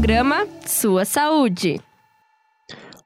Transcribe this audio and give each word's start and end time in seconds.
Programa 0.00 0.46
Sua 0.66 1.04
Saúde. 1.04 1.78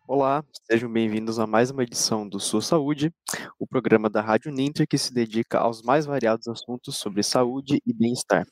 Olá, 0.06 0.44
sejam 0.70 0.88
bem-vindos 0.88 1.40
a 1.40 1.46
mais 1.46 1.72
uma 1.72 1.82
edição 1.82 2.26
do 2.28 2.38
Sua 2.38 2.62
Saúde, 2.62 3.12
o 3.58 3.66
programa 3.66 4.08
da 4.08 4.20
Rádio 4.20 4.52
Ninter 4.52 4.86
que 4.86 4.96
se 4.96 5.12
dedica 5.12 5.58
aos 5.58 5.82
mais 5.82 6.06
variados 6.06 6.46
assuntos 6.46 6.96
sobre 6.96 7.24
saúde 7.24 7.82
e 7.84 7.92
bem-estar. 7.92 8.46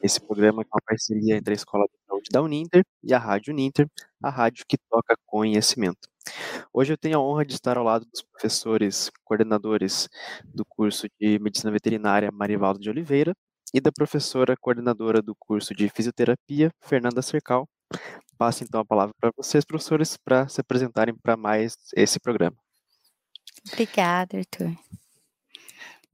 Esse 0.00 0.20
programa 0.20 0.62
é 0.62 0.66
uma 0.72 0.80
parceria 0.86 1.36
entre 1.36 1.54
a 1.54 1.56
Escola 1.56 1.84
de 1.86 1.98
Saúde 2.06 2.28
da 2.30 2.40
Uninter 2.40 2.84
e 3.02 3.12
a 3.12 3.18
Rádio 3.18 3.52
Ninter, 3.52 3.88
a 4.22 4.30
rádio 4.30 4.64
que 4.68 4.78
toca 4.88 5.16
conhecimento. 5.26 6.08
Hoje 6.72 6.92
eu 6.92 6.96
tenho 6.96 7.18
a 7.18 7.20
honra 7.20 7.44
de 7.44 7.54
estar 7.54 7.76
ao 7.76 7.82
lado 7.82 8.06
dos 8.06 8.22
professores 8.22 9.10
coordenadores 9.24 10.08
do 10.44 10.64
curso 10.64 11.08
de 11.20 11.36
Medicina 11.40 11.72
Veterinária 11.72 12.30
Marivaldo 12.30 12.78
de 12.78 12.88
Oliveira 12.88 13.34
e 13.72 13.80
da 13.80 13.90
professora 13.90 14.56
coordenadora 14.56 15.22
do 15.22 15.34
curso 15.34 15.74
de 15.74 15.88
Fisioterapia, 15.88 16.70
Fernanda 16.80 17.22
Cercal, 17.22 17.68
passo 18.36 18.64
então 18.64 18.80
a 18.80 18.84
palavra 18.84 19.14
para 19.20 19.32
vocês, 19.36 19.64
professores, 19.64 20.16
para 20.16 20.48
se 20.48 20.60
apresentarem 20.60 21.14
para 21.14 21.36
mais 21.36 21.76
esse 21.96 22.18
programa. 22.18 22.56
Obrigada, 23.72 24.38
Arthur. 24.38 24.76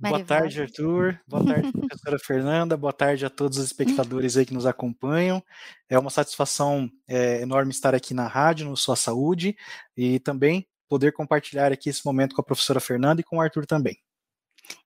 Boa 0.00 0.24
tarde, 0.24 0.60
Arthur. 0.60 1.20
Boa 1.26 1.44
tarde, 1.44 1.72
professora 1.72 2.18
Fernanda. 2.20 2.76
Boa 2.76 2.92
tarde 2.92 3.26
a 3.26 3.30
todos 3.30 3.58
os 3.58 3.64
espectadores 3.64 4.36
aí 4.36 4.46
que 4.46 4.54
nos 4.54 4.64
acompanham. 4.64 5.42
É 5.88 5.98
uma 5.98 6.10
satisfação 6.10 6.88
é, 7.08 7.40
enorme 7.40 7.72
estar 7.72 7.96
aqui 7.96 8.14
na 8.14 8.28
rádio, 8.28 8.68
no 8.68 8.76
Sua 8.76 8.94
Saúde, 8.94 9.56
e 9.96 10.20
também 10.20 10.68
poder 10.88 11.12
compartilhar 11.12 11.72
aqui 11.72 11.88
esse 11.88 12.04
momento 12.06 12.34
com 12.34 12.40
a 12.40 12.44
professora 12.44 12.78
Fernanda 12.78 13.20
e 13.20 13.24
com 13.24 13.38
o 13.38 13.40
Arthur 13.40 13.66
também. 13.66 13.98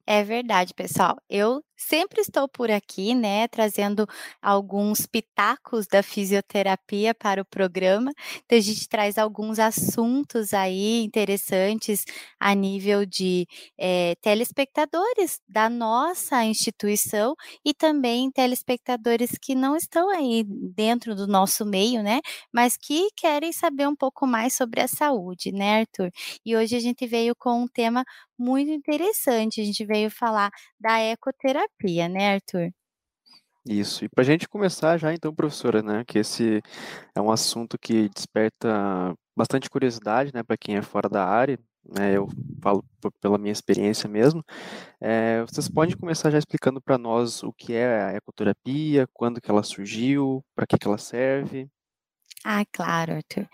É 0.06 0.24
verdade, 0.24 0.74
pessoal. 0.74 1.16
Eu 1.30 1.62
sempre 1.76 2.20
estou 2.20 2.48
por 2.48 2.70
aqui, 2.70 3.14
né, 3.14 3.46
trazendo 3.48 4.06
alguns 4.40 5.06
pitacos 5.06 5.86
da 5.86 6.02
fisioterapia 6.02 7.14
para 7.14 7.40
o 7.42 7.44
programa. 7.44 8.12
Então, 8.44 8.58
a 8.58 8.60
gente 8.60 8.88
traz 8.88 9.16
alguns 9.18 9.58
assuntos 9.58 10.52
aí 10.54 11.02
interessantes 11.04 12.04
a 12.38 12.54
nível 12.54 13.04
de 13.06 13.46
eh, 13.78 14.14
telespectadores 14.20 15.40
da 15.48 15.68
nossa 15.68 16.44
instituição 16.44 17.34
e 17.64 17.72
também 17.74 18.30
telespectadores 18.30 19.30
que 19.40 19.54
não 19.54 19.76
estão 19.76 20.08
aí 20.10 20.44
dentro 20.44 21.14
do 21.16 21.26
nosso 21.26 21.64
meio, 21.64 22.02
né, 22.02 22.20
mas 22.52 22.76
que 22.76 23.08
querem 23.16 23.52
saber 23.52 23.88
um 23.88 23.94
pouco 23.96 24.26
mais 24.26 24.54
sobre 24.54 24.80
a 24.80 24.88
saúde, 24.88 25.52
né, 25.52 25.80
Arthur? 25.80 26.10
E 26.44 26.56
hoje 26.56 26.76
a 26.76 26.80
gente 26.80 27.06
veio 27.06 27.34
com 27.36 27.62
um 27.62 27.68
tema 27.68 28.04
muito 28.38 28.70
interessante. 28.70 29.60
A 29.60 29.64
gente 29.64 29.84
veio 29.92 30.10
falar 30.10 30.50
da 30.80 30.98
ecoterapia, 31.00 32.08
né, 32.08 32.34
Arthur? 32.34 32.72
Isso. 33.64 34.04
E 34.04 34.08
para 34.08 34.22
a 34.22 34.24
gente 34.24 34.48
começar 34.48 34.96
já, 34.98 35.12
então, 35.12 35.34
professora, 35.34 35.82
né, 35.82 36.04
que 36.04 36.18
esse 36.18 36.60
é 37.14 37.20
um 37.20 37.30
assunto 37.30 37.78
que 37.78 38.08
desperta 38.08 39.14
bastante 39.36 39.70
curiosidade, 39.70 40.32
né, 40.34 40.42
para 40.42 40.56
quem 40.56 40.76
é 40.76 40.82
fora 40.82 41.08
da 41.08 41.24
área, 41.24 41.58
né, 41.84 42.16
eu 42.16 42.28
falo 42.60 42.84
pela 43.20 43.38
minha 43.38 43.52
experiência 43.52 44.08
mesmo. 44.08 44.44
É, 45.00 45.42
vocês 45.42 45.68
podem 45.68 45.96
começar 45.96 46.30
já 46.30 46.38
explicando 46.38 46.80
para 46.80 46.98
nós 46.98 47.42
o 47.42 47.52
que 47.52 47.72
é 47.72 48.02
a 48.02 48.12
ecoterapia, 48.14 49.06
quando 49.12 49.40
que 49.40 49.50
ela 49.50 49.62
surgiu, 49.62 50.44
para 50.56 50.66
que 50.66 50.78
que 50.78 50.88
ela 50.88 50.98
serve? 50.98 51.68
Ah, 52.44 52.64
claro, 52.72 53.14
Arthur. 53.14 53.46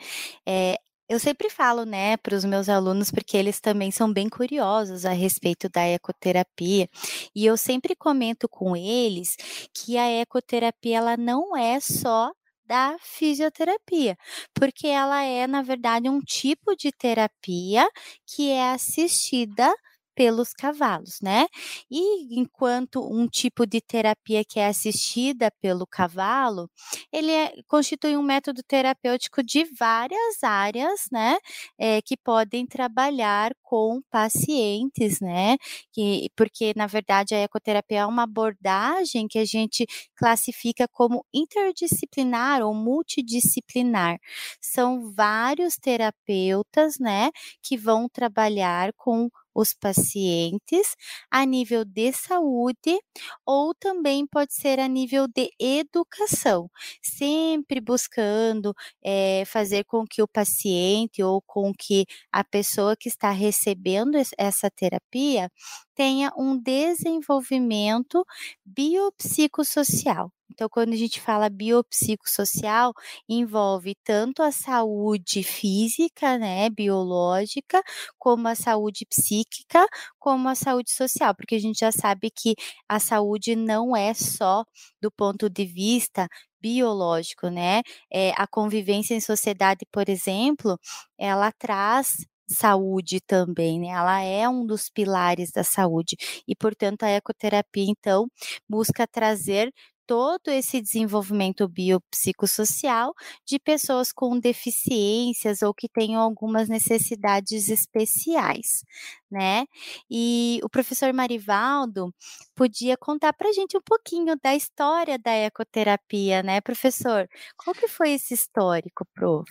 É, 0.47 0.79
eu 1.09 1.19
sempre 1.19 1.49
falo, 1.51 1.85
né, 1.85 2.17
para 2.19 2.35
os 2.37 2.45
meus 2.45 2.69
alunos, 2.69 3.11
porque 3.11 3.37
eles 3.37 3.61
também 3.61 3.91
são 3.91 4.13
bem 4.13 4.29
curiosos 4.29 5.05
a 5.07 5.13
respeito 5.13 5.69
da 5.69 5.87
ecoterapia, 5.87 6.89
e 7.35 7.47
eu 7.47 7.57
sempre 7.57 7.95
comento 7.97 8.49
com 8.49 8.77
eles 8.77 9.37
que 9.75 9.97
a 9.99 10.09
ecoterapia 10.11 10.99
ela 10.99 11.17
não 11.17 11.57
é 11.57 11.81
só 11.81 12.31
da 12.67 12.97
fisioterapia, 13.01 14.17
porque 14.55 14.87
ela 14.89 15.23
é, 15.25 15.47
na 15.47 15.63
verdade, 15.63 16.09
um 16.11 16.21
tipo 16.21 16.77
de 16.77 16.93
terapia 16.93 17.89
que 18.27 18.51
é 18.51 18.73
assistida 18.73 19.75
pelos 20.19 20.53
cavalos, 20.53 21.21
né? 21.23 21.47
E 21.89 22.37
enquanto 22.41 23.01
um 23.09 23.29
tipo 23.29 23.65
de 23.65 23.81
terapia 23.81 24.45
que 24.45 24.59
é 24.59 24.67
assistida 24.67 25.49
pelo 25.61 25.87
cavalo, 25.87 26.69
ele 27.13 27.31
é, 27.31 27.53
constitui 27.69 28.17
um 28.17 28.23
método 28.23 28.61
terapêutico 28.67 29.45
de 29.45 29.65
várias 29.79 30.43
áreas, 30.43 31.07
né? 31.13 31.39
É, 31.79 32.03
que 32.03 32.17
podem 32.17 32.67
trabalhar 32.67 33.53
com 33.63 34.03
pacientes, 34.11 35.21
né? 35.21 35.57
Que, 35.93 36.29
porque, 36.37 36.73
na 36.75 36.89
verdade, 36.89 37.35
a 37.37 37.39
ecoterapia 37.39 37.99
é 38.01 38.07
uma 38.07 38.25
abordagem 38.25 39.29
que 39.29 39.39
a 39.39 39.45
gente 39.45 39.87
classifica 40.17 40.89
como 40.89 41.25
interdisciplinar 41.33 42.61
ou 42.63 42.75
multidisciplinar. 42.75 44.19
São 44.61 45.13
vários 45.13 45.77
terapeutas, 45.77 46.99
né? 46.99 47.31
Que 47.63 47.77
vão 47.77 48.09
trabalhar 48.09 48.93
com 48.97 49.31
os 49.59 49.75
pacientes 49.75 50.95
a 51.31 51.45
nível 51.45 51.85
de 51.85 52.13
saúde 52.13 52.99
ou 53.47 53.75
também 53.75 54.27
pode 54.27 54.55
ser 54.55 54.79
a 54.81 54.89
nível 54.89 55.27
de 55.29 55.51
educação, 55.59 56.71
sempre 57.03 57.81
buscando 57.81 58.75
é, 59.03 59.45
fazer 59.47 59.85
com 59.85 60.05
que 60.07 60.23
o 60.23 60.29
paciente 60.29 61.23
ou 61.23 61.43
com 61.43 61.73
que 61.75 62.05
a 62.33 62.45
pessoa 62.45 62.97
que 62.97 63.09
está 63.09 63.31
recebendo 63.31 64.17
essa 64.39 64.71
terapia 64.71 65.51
tenha 65.95 66.33
um 66.37 66.57
desenvolvimento 66.61 68.25
biopsicossocial. 68.65 70.31
Então, 70.51 70.69
quando 70.69 70.93
a 70.93 70.97
gente 70.97 71.21
fala 71.21 71.49
biopsicossocial, 71.49 72.93
envolve 73.29 73.95
tanto 74.05 74.43
a 74.43 74.51
saúde 74.51 75.43
física, 75.43 76.39
né, 76.39 76.69
biológica, 76.71 77.83
como 78.19 78.49
a 78.49 78.55
saúde 78.55 79.07
psíquica, 79.07 79.87
como 80.19 80.49
a 80.49 80.55
saúde 80.55 80.91
social, 80.91 81.35
porque 81.35 81.55
a 81.55 81.61
gente 81.61 81.79
já 81.81 81.93
sabe 81.93 82.31
que 82.31 82.55
a 82.89 82.99
saúde 82.99 83.55
não 83.57 83.97
é 83.97 84.15
só 84.15 84.65
do 85.01 85.11
ponto 85.11 85.49
de 85.49 85.65
vista 85.65 86.29
biológico, 86.61 87.49
né? 87.49 87.83
É, 88.13 88.33
a 88.37 88.47
convivência 88.47 89.15
em 89.15 89.21
sociedade, 89.21 89.87
por 89.93 90.09
exemplo, 90.09 90.79
ela 91.19 91.53
traz 91.53 92.17
saúde 92.51 93.21
também, 93.21 93.79
né? 93.81 93.89
Ela 93.89 94.21
é 94.23 94.49
um 94.49 94.67
dos 94.67 94.89
pilares 94.91 95.53
da 95.53 95.63
saúde 95.63 96.17
e, 96.47 96.57
portanto, 96.57 97.03
a 97.05 97.11
ecoterapia 97.11 97.85
então 97.89 98.27
busca 98.69 99.07
trazer 99.07 99.73
todo 100.09 100.49
esse 100.49 100.81
desenvolvimento 100.81 101.69
biopsicossocial 101.69 103.15
de 103.47 103.59
pessoas 103.59 104.11
com 104.11 104.41
deficiências 104.41 105.61
ou 105.63 105.75
que 105.75 105.87
tenham 105.89 106.23
algumas 106.23 106.67
necessidades 106.69 107.69
especiais, 107.69 108.85
né? 109.31 109.67
E 110.11 110.61
o 110.65 110.69
professor 110.71 111.13
Marivaldo 111.13 112.13
podia 112.57 112.97
contar 112.97 113.35
para 113.35 113.51
a 113.51 113.53
gente 113.53 113.77
um 113.77 113.83
pouquinho 113.83 114.35
da 114.43 114.55
história 114.57 115.19
da 115.19 115.33
ecoterapia, 115.33 116.43
né, 116.43 116.61
professor? 116.63 117.29
Qual 117.57 117.75
que 117.77 117.87
foi 117.87 118.13
esse 118.13 118.33
histórico, 118.33 119.07
prof? 119.15 119.47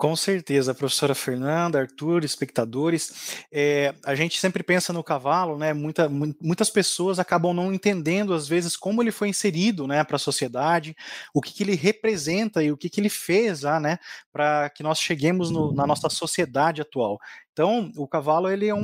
Com 0.00 0.16
certeza, 0.16 0.74
professora 0.74 1.14
Fernanda, 1.14 1.78
Arthur, 1.78 2.24
espectadores, 2.24 3.36
é, 3.52 3.94
a 4.02 4.14
gente 4.14 4.40
sempre 4.40 4.62
pensa 4.62 4.94
no 4.94 5.04
cavalo, 5.04 5.58
né? 5.58 5.74
Muita, 5.74 6.08
muitas 6.08 6.70
pessoas 6.70 7.18
acabam 7.18 7.52
não 7.52 7.70
entendendo, 7.70 8.32
às 8.32 8.48
vezes, 8.48 8.78
como 8.78 9.02
ele 9.02 9.12
foi 9.12 9.28
inserido 9.28 9.86
né, 9.86 10.02
para 10.02 10.16
a 10.16 10.18
sociedade, 10.18 10.96
o 11.34 11.42
que, 11.42 11.52
que, 11.52 11.62
ele 11.62 11.74
representa 11.74 12.62
e 12.62 12.72
o 12.72 12.78
que, 12.78 12.88
que 12.88 12.98
ele 12.98 13.10
fez 13.10 13.62
ah, 13.66 13.78
né, 13.78 13.98
para 14.32 14.70
que 14.70 14.82
nós 14.82 14.98
cheguemos 14.98 15.50
no, 15.50 15.70
na 15.70 15.86
nossa 15.86 16.08
sociedade 16.08 16.80
atual. 16.80 17.18
Então, 17.52 17.92
o 17.94 18.08
cavalo 18.08 18.48
ele 18.48 18.68
é 18.68 18.74
um, 18.74 18.80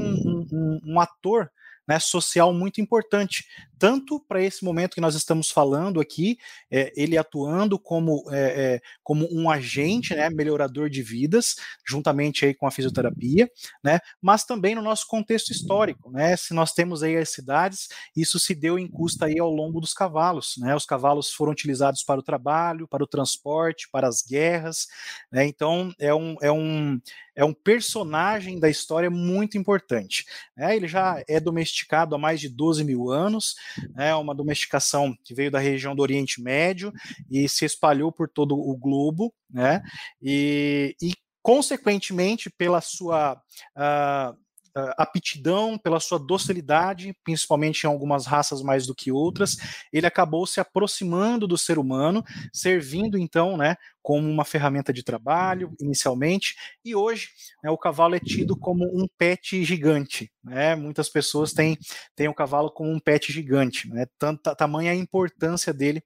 um, 0.53 0.81
um 0.84 1.00
ator 1.00 1.50
né, 1.88 1.98
social 1.98 2.53
muito 2.53 2.78
importante, 2.78 3.47
tanto 3.78 4.20
para 4.20 4.42
esse 4.42 4.64
momento 4.64 4.94
que 4.94 5.00
nós 5.00 5.14
estamos 5.14 5.50
falando 5.50 6.00
aqui, 6.00 6.39
é, 6.71 6.92
ele 6.97 7.16
atuando 7.16 7.78
como, 7.78 8.24
é, 8.30 8.74
é, 8.74 8.80
como 9.03 9.28
um 9.30 9.50
agente, 9.50 10.15
né, 10.15 10.30
melhorador 10.30 10.89
de 10.89 11.03
vidas, 11.03 11.56
juntamente 11.86 12.45
aí 12.45 12.54
com 12.54 12.66
a 12.66 12.71
fisioterapia, 12.71 13.50
né, 13.83 14.00
mas 14.21 14.45
também 14.45 14.74
no 14.74 14.83
nosso 14.83 15.06
contexto 15.06 15.50
histórico, 15.50 16.10
né, 16.10 16.36
se 16.36 16.54
nós 16.54 16.72
temos 16.72 17.03
aí 17.03 17.16
as 17.16 17.30
cidades, 17.30 17.89
isso 18.16 18.39
se 18.39 18.54
deu 18.54 18.78
em 18.78 18.89
custa 18.89 19.27
aí 19.27 19.39
ao 19.39 19.50
longo 19.50 19.80
dos 19.80 19.92
cavalos, 19.92 20.54
né, 20.59 20.74
os 20.74 20.86
cavalos 20.86 21.30
foram 21.30 21.53
utilizados 21.53 22.03
para 22.03 22.21
o 22.21 22.22
trabalho, 22.22 22.89
para 22.89 23.04
o 23.04 23.06
transporte, 23.06 23.89
para 23.91 24.09
as 24.09 24.22
guerras, 24.22 24.86
né, 25.30 25.47
então 25.47 25.92
é 25.98 26.15
um, 26.15 26.36
é 26.41 26.50
um, 26.50 27.00
é 27.36 27.45
um 27.45 27.53
personagem 27.53 28.59
da 28.59 28.68
história 28.68 29.10
muito 29.10 29.59
importante. 29.59 30.24
Né? 30.56 30.74
Ele 30.74 30.89
já 30.89 31.22
é 31.28 31.39
domesticado 31.39 32.15
há 32.15 32.18
mais 32.18 32.41
de 32.41 32.48
12 32.48 32.83
mil 32.83 33.10
anos, 33.10 33.54
né? 33.95 34.15
uma 34.15 34.34
domesticação 34.34 35.15
que 35.24 35.34
veio 35.34 35.51
da 35.51 35.59
região 35.59 35.95
do 35.95 36.03
Oriente 36.03 36.42
Médio 36.42 36.92
e 37.30 37.48
se 37.48 37.65
espalhou 37.65 38.13
por 38.13 38.28
todo 38.28 38.54
o 38.57 38.77
globo, 38.77 39.33
né? 39.51 39.83
e, 40.22 40.95
e 41.03 41.13
consequentemente, 41.42 42.51
pela 42.51 42.80
sua. 42.80 43.41
Uh, 43.77 44.46
uh, 44.76 44.92
aptidão, 44.98 45.78
pela 45.78 45.98
sua 45.98 46.18
docilidade, 46.18 47.16
principalmente 47.24 47.84
em 47.84 47.86
algumas 47.86 48.26
raças 48.26 48.62
mais 48.62 48.86
do 48.86 48.94
que 48.94 49.10
outras, 49.10 49.56
ele 49.92 50.06
acabou 50.06 50.46
se 50.46 50.60
aproximando 50.60 51.46
do 51.46 51.56
ser 51.56 51.78
humano, 51.78 52.22
servindo 52.52 53.16
então, 53.16 53.56
né, 53.56 53.76
como 54.02 54.28
uma 54.28 54.44
ferramenta 54.44 54.92
de 54.92 55.02
trabalho 55.02 55.74
inicialmente, 55.80 56.54
e 56.84 56.94
hoje 56.94 57.30
né, 57.64 57.70
o 57.70 57.78
cavalo 57.78 58.14
é 58.14 58.20
tido 58.20 58.56
como 58.56 58.84
um 58.84 59.08
pet 59.18 59.64
gigante. 59.64 60.30
Né? 60.44 60.76
Muitas 60.76 61.08
pessoas 61.08 61.52
têm, 61.52 61.78
têm 62.14 62.28
o 62.28 62.34
cavalo 62.34 62.70
como 62.70 62.90
um 62.90 63.00
pet 63.00 63.32
gigante, 63.32 63.88
né? 63.88 64.06
Tanta 64.18 64.54
tamanha 64.54 64.92
a 64.92 64.94
importância 64.94 65.72
dele 65.72 66.02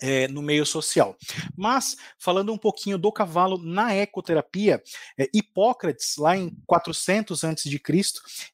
é, 0.00 0.28
no 0.28 0.42
meio 0.42 0.66
social. 0.66 1.16
Mas, 1.56 1.96
falando 2.18 2.52
um 2.52 2.58
pouquinho 2.58 2.98
do 2.98 3.12
cavalo 3.12 3.58
na 3.58 3.94
ecoterapia, 3.94 4.82
é, 5.18 5.28
Hipócrates, 5.32 6.16
lá 6.16 6.36
em 6.36 6.56
400 6.66 7.44
a.C., 7.44 7.80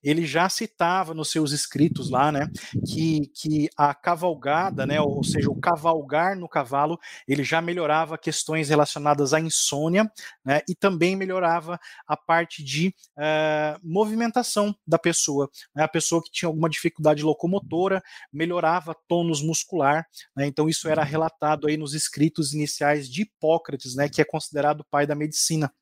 ele 0.02 0.26
já 0.26 0.48
citava 0.48 1.14
nos 1.14 1.30
seus 1.30 1.52
escritos 1.52 2.10
lá, 2.10 2.30
né, 2.30 2.48
que, 2.86 3.30
que 3.34 3.68
a 3.76 3.94
cavalgada, 3.94 4.86
né, 4.86 5.00
ou 5.00 5.22
seja, 5.24 5.50
o 5.50 5.60
cavalgar 5.60 6.36
no 6.36 6.48
cavalo, 6.48 6.98
ele 7.26 7.42
já 7.42 7.60
melhorava 7.60 8.18
questões 8.18 8.68
relacionadas 8.68 9.32
à 9.32 9.40
insônia, 9.40 10.10
né, 10.44 10.60
e 10.68 10.74
também 10.74 11.16
melhorava 11.16 11.78
a 12.06 12.16
parte 12.16 12.62
de 12.62 12.94
uh, 13.16 13.80
movimentação 13.82 14.74
da 14.86 14.98
pessoa. 14.98 15.48
Né, 15.74 15.82
a 15.82 15.88
pessoa 15.88 16.22
que 16.22 16.30
tinha 16.30 16.48
alguma 16.48 16.68
dificuldade 16.68 17.22
locomotora, 17.22 18.02
melhorava 18.32 18.94
tônus 19.08 19.42
muscular, 19.42 20.06
né, 20.36 20.46
então 20.46 20.68
isso 20.68 20.88
era 20.88 21.02
relacionado 21.02 21.29
relatado 21.30 21.68
aí 21.68 21.76
nos 21.76 21.94
escritos 21.94 22.52
iniciais 22.52 23.08
de 23.08 23.22
Hipócrates, 23.22 23.94
né, 23.94 24.08
que 24.08 24.20
é 24.20 24.24
considerado 24.24 24.80
o 24.80 24.84
pai 24.84 25.06
da 25.06 25.14
medicina. 25.14 25.72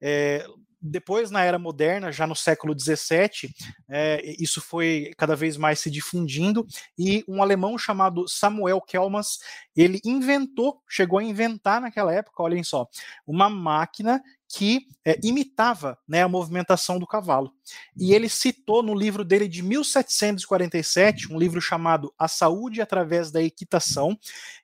É, 0.00 0.44
depois, 0.84 1.30
na 1.30 1.44
era 1.44 1.60
moderna, 1.60 2.10
já 2.10 2.26
no 2.26 2.34
século 2.34 2.74
XVII, 2.76 3.54
é, 3.88 4.20
isso 4.42 4.60
foi 4.60 5.12
cada 5.16 5.36
vez 5.36 5.56
mais 5.56 5.78
se 5.78 5.88
difundindo, 5.88 6.66
e 6.98 7.24
um 7.28 7.40
alemão 7.40 7.78
chamado 7.78 8.26
Samuel 8.26 8.80
Kelmas, 8.80 9.38
ele 9.76 10.00
inventou, 10.04 10.82
chegou 10.88 11.20
a 11.20 11.24
inventar 11.24 11.80
naquela 11.80 12.12
época, 12.12 12.42
olhem 12.42 12.64
só, 12.64 12.88
uma 13.24 13.48
máquina 13.48 14.20
que 14.54 14.86
é, 15.02 15.18
imitava 15.24 15.98
né, 16.06 16.22
a 16.22 16.28
movimentação 16.28 16.98
do 16.98 17.06
cavalo. 17.06 17.50
E 17.96 18.12
ele 18.12 18.28
citou 18.28 18.82
no 18.82 18.94
livro 18.94 19.24
dele 19.24 19.48
de 19.48 19.62
1747, 19.62 21.32
um 21.32 21.38
livro 21.38 21.58
chamado 21.58 22.12
A 22.18 22.28
Saúde 22.28 22.82
através 22.82 23.30
da 23.30 23.42
Equitação, 23.42 24.16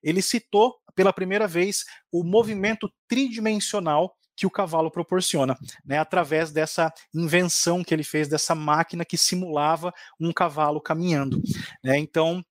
ele 0.02 0.20
citou 0.20 0.76
pela 0.94 1.12
primeira 1.12 1.49
vez 1.49 1.87
o 2.12 2.23
movimento 2.23 2.93
tridimensional 3.08 4.14
que 4.37 4.46
o 4.46 4.50
cavalo 4.50 4.90
proporciona, 4.90 5.56
né, 5.85 5.99
através 5.99 6.52
dessa 6.52 6.93
invenção 7.14 7.82
que 7.82 7.93
ele 7.93 8.05
fez 8.05 8.29
dessa 8.29 8.55
máquina 8.55 9.05
que 9.05 9.17
simulava 9.17 9.93
um 10.20 10.32
cavalo 10.32 10.81
caminhando. 10.81 11.41
Né, 11.82 11.99
então, 11.99 12.44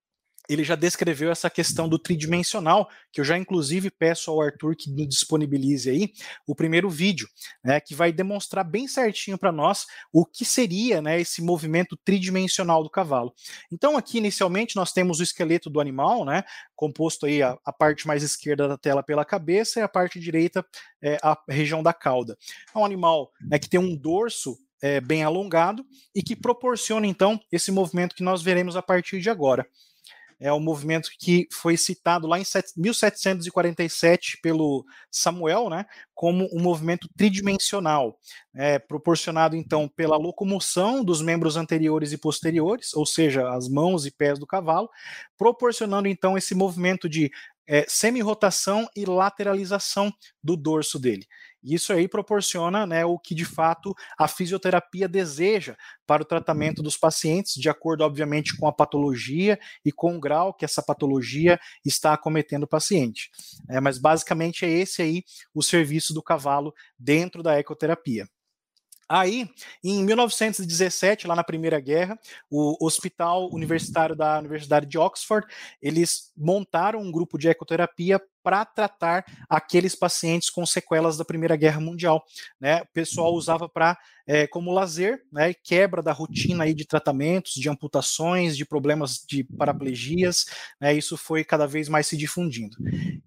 ele 0.49 0.63
já 0.63 0.75
descreveu 0.75 1.31
essa 1.31 1.49
questão 1.49 1.89
do 1.89 1.99
tridimensional, 1.99 2.89
que 3.11 3.19
eu 3.19 3.25
já 3.25 3.37
inclusive 3.37 3.91
peço 3.91 4.31
ao 4.31 4.41
Arthur 4.41 4.75
que 4.75 4.89
nos 4.89 5.07
disponibilize 5.07 5.89
aí 5.89 6.13
o 6.45 6.55
primeiro 6.55 6.89
vídeo, 6.89 7.27
né, 7.63 7.79
que 7.79 7.93
vai 7.93 8.11
demonstrar 8.11 8.63
bem 8.63 8.87
certinho 8.87 9.37
para 9.37 9.51
nós 9.51 9.85
o 10.11 10.25
que 10.25 10.45
seria 10.45 11.01
né, 11.01 11.19
esse 11.19 11.41
movimento 11.41 11.97
tridimensional 11.97 12.83
do 12.83 12.89
cavalo. 12.89 13.33
Então 13.71 13.97
aqui 13.97 14.17
inicialmente 14.17 14.75
nós 14.75 14.91
temos 14.91 15.19
o 15.19 15.23
esqueleto 15.23 15.69
do 15.69 15.81
animal, 15.81 16.23
né, 16.23 16.43
composto 16.75 17.25
aí 17.25 17.43
a, 17.43 17.57
a 17.65 17.73
parte 17.73 18.07
mais 18.07 18.23
esquerda 18.23 18.67
da 18.67 18.77
tela 18.77 19.03
pela 19.03 19.25
cabeça 19.25 19.79
e 19.79 19.83
a 19.83 19.87
parte 19.87 20.19
direita 20.19 20.65
é, 21.01 21.17
a 21.21 21.37
região 21.49 21.83
da 21.83 21.93
cauda. 21.93 22.37
É 22.73 22.77
um 22.77 22.85
animal 22.85 23.31
né, 23.41 23.59
que 23.59 23.69
tem 23.69 23.79
um 23.79 23.95
dorso 23.95 24.57
é, 24.81 25.01
bem 25.01 25.23
alongado 25.23 25.83
e 26.13 26.21
que 26.21 26.35
proporciona 26.35 27.07
então 27.07 27.39
esse 27.51 27.71
movimento 27.71 28.15
que 28.15 28.23
nós 28.23 28.43
veremos 28.43 28.75
a 28.75 28.81
partir 28.81 29.19
de 29.19 29.29
agora 29.29 29.67
é 30.39 30.51
um 30.53 30.59
movimento 30.59 31.09
que 31.19 31.47
foi 31.51 31.75
citado 31.75 32.27
lá 32.27 32.39
em 32.39 32.43
1747 32.75 34.39
pelo 34.41 34.85
Samuel, 35.11 35.69
né, 35.69 35.85
como 36.13 36.47
um 36.53 36.61
movimento 36.61 37.09
tridimensional, 37.15 38.19
é, 38.55 38.77
proporcionado 38.77 39.55
então 39.55 39.87
pela 39.87 40.17
locomoção 40.17 41.03
dos 41.03 41.21
membros 41.21 41.57
anteriores 41.57 42.11
e 42.11 42.17
posteriores, 42.17 42.93
ou 42.93 43.05
seja, 43.05 43.49
as 43.51 43.67
mãos 43.67 44.05
e 44.05 44.11
pés 44.11 44.37
do 44.37 44.47
cavalo, 44.47 44.89
proporcionando 45.37 46.07
então 46.07 46.37
esse 46.37 46.53
movimento 46.53 47.09
de 47.09 47.31
é, 47.67 47.85
semi-rotação 47.87 48.87
e 48.95 49.05
lateralização 49.05 50.11
do 50.41 50.55
dorso 50.55 50.97
dele. 50.97 51.27
Isso 51.63 51.91
aí 51.91 52.07
proporciona 52.07 52.85
né, 52.85 53.05
o 53.05 53.17
que 53.17 53.33
de 53.33 53.45
fato 53.45 53.95
a 54.17 54.27
fisioterapia 54.27 55.07
deseja 55.07 55.75
para 56.05 56.21
o 56.21 56.25
tratamento 56.25 56.81
dos 56.81 56.97
pacientes, 56.97 57.55
de 57.55 57.69
acordo, 57.69 58.03
obviamente, 58.03 58.55
com 58.55 58.67
a 58.67 58.71
patologia 58.71 59.59
e 59.83 59.91
com 59.91 60.15
o 60.15 60.19
grau 60.19 60.53
que 60.53 60.65
essa 60.65 60.81
patologia 60.81 61.59
está 61.85 62.13
acometendo 62.13 62.63
o 62.63 62.67
paciente. 62.67 63.29
É, 63.69 63.79
mas 63.79 63.97
basicamente 63.97 64.65
é 64.65 64.69
esse 64.69 65.01
aí 65.01 65.23
o 65.53 65.61
serviço 65.61 66.13
do 66.13 66.23
cavalo 66.23 66.73
dentro 66.97 67.43
da 67.43 67.59
ecoterapia. 67.59 68.27
Aí, 69.09 69.49
em 69.81 70.03
1917, 70.03 71.27
lá 71.27 71.35
na 71.35 71.43
Primeira 71.43 71.79
Guerra, 71.79 72.19
o 72.49 72.85
Hospital 72.85 73.49
Universitário 73.53 74.17
da 74.17 74.37
Universidade 74.37 74.85
de 74.85 74.97
Oxford, 74.97 75.47
eles 75.81 76.33
montaram 76.35 76.99
um 76.99 77.09
grupo 77.09 77.37
de 77.37 77.47
ecoterapia 77.47 78.21
para 78.47 78.63
tratar 78.63 79.25
aqueles 79.49 79.93
pacientes 79.93 80.49
com 80.49 80.65
sequelas 80.65 81.17
da 81.17 81.25
Primeira 81.25 81.57
Guerra 81.57 81.81
Mundial. 81.81 82.23
Né? 82.61 82.81
O 82.81 82.87
pessoal 82.93 83.33
usava 83.33 83.67
para 83.67 83.97
é, 84.27 84.45
como 84.45 84.73
lazer, 84.73 85.23
né, 85.31 85.53
quebra 85.53 86.03
da 86.03 86.11
rotina 86.11 86.65
aí 86.65 86.73
de 86.73 86.85
tratamentos, 86.85 87.53
de 87.53 87.69
amputações, 87.69 88.57
de 88.57 88.65
problemas 88.65 89.23
de 89.25 89.45
paraplegias, 89.45 90.45
né, 90.81 90.93
isso 90.93 91.15
foi 91.15 91.45
cada 91.45 91.65
vez 91.65 91.87
mais 91.87 92.07
se 92.07 92.17
difundindo. 92.17 92.75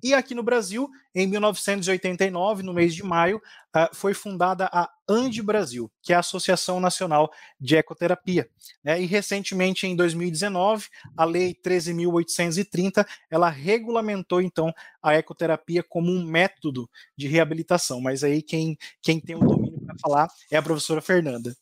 E 0.03 0.13
aqui 0.13 0.35
no 0.35 0.43
Brasil, 0.43 0.91
em 1.15 1.27
1989, 1.27 2.63
no 2.63 2.75
mês 2.75 2.95
de 2.95 3.03
maio, 3.03 3.39
uh, 3.39 3.95
foi 3.95 4.13
fundada 4.13 4.69
a 4.71 4.91
ANDE 5.09 5.43
Brasil, 5.43 5.91
que 6.03 6.13
é 6.13 6.17
a 6.17 6.21
Associação 6.21 6.79
Nacional 6.79 7.33
de 7.59 7.77
Ecoterapia. 7.77 8.47
Né, 8.85 9.01
e 9.01 9.07
recentemente, 9.07 9.87
em 9.87 9.97
2019, 9.97 10.87
a 11.17 11.25
Lei 11.25 11.55
13.830, 11.55 13.07
ela 13.31 13.49
regulamentou, 13.49 14.43
então, 14.43 14.73
a 15.03 15.15
ecoterapia 15.15 15.83
como 15.83 16.11
um 16.11 16.25
método 16.25 16.89
de 17.17 17.27
reabilitação, 17.27 18.01
mas 18.01 18.23
aí 18.23 18.43
quem, 18.43 18.77
quem 19.03 19.21
tem 19.21 19.37
o 19.37 19.41
domínio 19.41 19.81
para 19.81 19.97
falar 20.01 20.29
é 20.51 20.57
a 20.57 20.63
professora 20.63 21.01
Fernanda. 21.01 21.55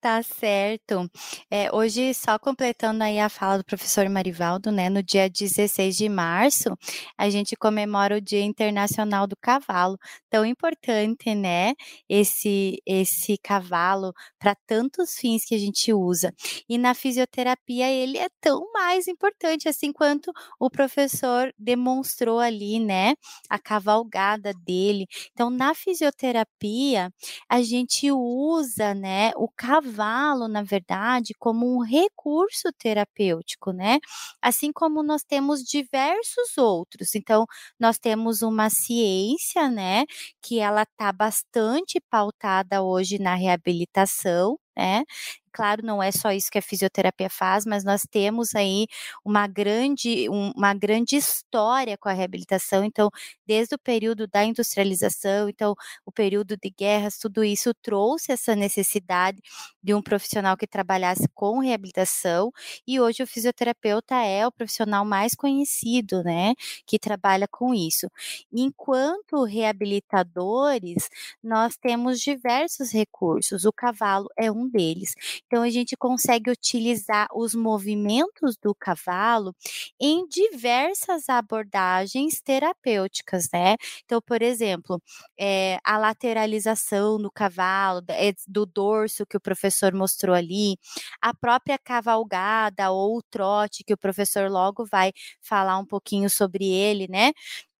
Tá 0.00 0.22
certo. 0.22 1.10
É, 1.50 1.74
hoje, 1.74 2.14
só 2.14 2.38
completando 2.38 3.02
aí 3.02 3.18
a 3.18 3.28
fala 3.28 3.58
do 3.58 3.64
professor 3.64 4.08
Marivaldo, 4.08 4.70
né, 4.70 4.88
no 4.88 5.02
dia 5.02 5.28
16 5.28 5.96
de 5.96 6.08
março, 6.08 6.76
a 7.16 7.28
gente 7.30 7.56
comemora 7.56 8.16
o 8.16 8.20
Dia 8.20 8.42
Internacional 8.42 9.26
do 9.26 9.36
Cavalo. 9.36 9.98
Tão 10.30 10.44
importante, 10.44 11.34
né, 11.34 11.74
esse, 12.08 12.80
esse 12.86 13.36
cavalo 13.38 14.12
para 14.38 14.54
tantos 14.66 15.14
fins 15.16 15.44
que 15.44 15.54
a 15.54 15.58
gente 15.58 15.92
usa. 15.92 16.32
E 16.68 16.78
na 16.78 16.94
fisioterapia 16.94 17.90
ele 17.90 18.18
é 18.18 18.28
tão 18.40 18.70
mais 18.72 19.08
importante, 19.08 19.68
assim 19.68 19.92
quanto 19.92 20.32
o 20.60 20.70
professor 20.70 21.52
demonstrou 21.58 22.38
ali, 22.38 22.78
né, 22.78 23.14
a 23.48 23.58
cavalgada 23.58 24.52
dele. 24.64 25.06
Então, 25.32 25.50
na 25.50 25.74
fisioterapia, 25.74 27.12
a 27.48 27.62
gente 27.62 28.10
usa, 28.12 28.94
né, 28.94 29.32
o 29.38 29.48
cavalo, 29.56 30.48
na 30.48 30.62
verdade, 30.62 31.34
como 31.38 31.66
um 31.76 31.80
recurso 31.82 32.70
terapêutico, 32.78 33.72
né? 33.72 33.98
Assim 34.42 34.72
como 34.72 35.02
nós 35.02 35.22
temos 35.22 35.62
diversos 35.62 36.56
outros. 36.58 37.14
Então, 37.14 37.46
nós 37.78 37.98
temos 37.98 38.42
uma 38.42 38.70
ciência, 38.70 39.70
né, 39.70 40.04
que 40.42 40.58
ela 40.60 40.82
está 40.82 41.12
bastante 41.12 42.00
pautada 42.10 42.82
hoje 42.82 43.18
na 43.18 43.34
reabilitação, 43.34 44.58
né? 44.76 45.04
Claro, 45.52 45.82
não 45.84 46.02
é 46.02 46.12
só 46.12 46.30
isso 46.32 46.50
que 46.50 46.58
a 46.58 46.62
fisioterapia 46.62 47.28
faz, 47.30 47.64
mas 47.66 47.82
nós 47.84 48.02
temos 48.10 48.54
aí 48.54 48.86
uma 49.24 49.46
grande, 49.46 50.28
uma 50.28 50.74
grande 50.74 51.16
história 51.16 51.96
com 51.98 52.08
a 52.08 52.12
reabilitação. 52.12 52.84
Então, 52.84 53.10
desde 53.46 53.74
o 53.74 53.78
período 53.78 54.26
da 54.28 54.44
industrialização, 54.44 55.48
então 55.48 55.74
o 56.04 56.12
período 56.12 56.56
de 56.56 56.70
guerras, 56.70 57.18
tudo 57.18 57.42
isso 57.42 57.72
trouxe 57.82 58.30
essa 58.32 58.54
necessidade 58.54 59.40
de 59.82 59.94
um 59.94 60.02
profissional 60.02 60.56
que 60.56 60.66
trabalhasse 60.66 61.26
com 61.34 61.58
reabilitação. 61.60 62.52
E 62.86 63.00
hoje 63.00 63.22
o 63.22 63.26
fisioterapeuta 63.26 64.14
é 64.16 64.46
o 64.46 64.52
profissional 64.52 65.04
mais 65.04 65.34
conhecido, 65.34 66.22
né, 66.22 66.54
que 66.86 66.98
trabalha 66.98 67.46
com 67.50 67.74
isso. 67.74 68.08
Enquanto 68.52 69.44
reabilitadores, 69.44 71.08
nós 71.42 71.76
temos 71.76 72.20
diversos 72.20 72.92
recursos. 72.92 73.64
O 73.64 73.72
cavalo 73.72 74.28
é 74.38 74.50
um 74.50 74.68
deles. 74.68 75.14
Então 75.46 75.62
a 75.62 75.70
gente 75.70 75.96
consegue 75.96 76.50
utilizar 76.50 77.26
os 77.34 77.54
movimentos 77.54 78.56
do 78.62 78.74
cavalo 78.74 79.54
em 80.00 80.26
diversas 80.28 81.28
abordagens 81.28 82.40
terapêuticas, 82.40 83.48
né? 83.52 83.76
Então, 84.04 84.20
por 84.24 84.42
exemplo, 84.42 85.00
é, 85.38 85.78
a 85.84 85.98
lateralização 85.98 87.18
do 87.18 87.30
cavalo, 87.30 88.02
é, 88.08 88.32
do 88.46 88.66
dorso 88.66 89.26
que 89.26 89.36
o 89.36 89.40
professor 89.40 89.92
mostrou 89.94 90.34
ali, 90.34 90.76
a 91.20 91.34
própria 91.34 91.78
cavalgada 91.78 92.90
ou 92.90 93.18
o 93.18 93.22
trote 93.30 93.84
que 93.84 93.92
o 93.94 93.98
professor 93.98 94.50
logo 94.50 94.84
vai 94.86 95.12
falar 95.40 95.78
um 95.78 95.86
pouquinho 95.86 96.28
sobre 96.30 96.66
ele, 96.66 97.06
né? 97.08 97.32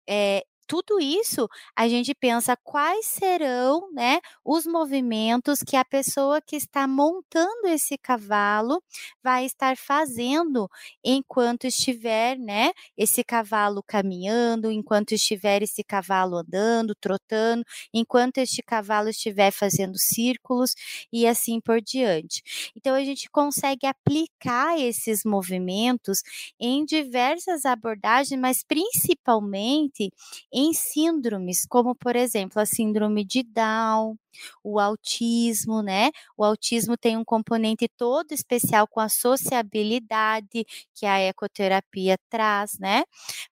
É, 0.09 0.43
tudo 0.69 1.01
isso 1.01 1.49
a 1.75 1.89
gente 1.89 2.15
pensa 2.15 2.57
quais 2.63 3.07
serão, 3.07 3.91
né, 3.93 4.21
os 4.45 4.67
movimentos 4.67 5.61
que 5.63 5.77
a 5.77 5.85
pessoa 5.85 6.41
que 6.43 6.57
está 6.57 6.87
montando 6.87 7.67
esse 7.69 7.99
cavalo 7.99 8.83
vai 9.23 9.45
estar 9.47 9.77
fazendo 9.77 10.69
enquanto 11.05 11.67
estiver, 11.67 12.39
né, 12.39 12.71
esse 12.97 13.25
cavalo 13.25 13.83
caminhando, 13.87 14.71
enquanto 14.71 15.13
estiver 15.13 15.63
esse 15.63 15.83
cavalo 15.83 16.37
andando, 16.39 16.95
trotando, 16.95 17.65
enquanto 17.93 18.39
este 18.39 18.63
cavalo 18.63 19.09
estiver 19.09 19.51
fazendo 19.51 19.99
círculos 19.99 20.75
e 21.13 21.27
assim 21.27 21.61
por 21.61 21.81
diante. 21.81 22.43
Então 22.77 22.95
a 22.95 23.05
gente 23.05 23.29
consegue 23.31 23.87
aplicar 23.87 24.79
esses 24.79 25.25
movimentos 25.25 26.23
em 26.61 26.85
diversas 26.85 27.65
abordagens, 27.65 28.39
mas 28.41 28.63
principalmente 28.63 30.11
em 30.59 30.73
síndromes, 30.73 31.65
como 31.69 31.95
por 31.95 32.17
exemplo 32.17 32.61
a 32.61 32.67
síndrome 32.67 33.25
de 33.25 33.43
Down, 33.43 34.17
o 34.63 34.79
autismo, 34.81 35.83
né? 35.83 36.11
O 36.37 36.45
autismo 36.45 36.97
tem 36.97 37.17
um 37.17 37.25
componente 37.25 37.89
todo 37.97 38.33
especial 38.33 38.87
com 38.89 39.01
a 39.01 39.09
sociabilidade 39.09 40.65
que 40.95 41.07
a 41.07 41.19
ecoterapia 41.21 42.17
traz, 42.31 42.79
né? 42.79 43.05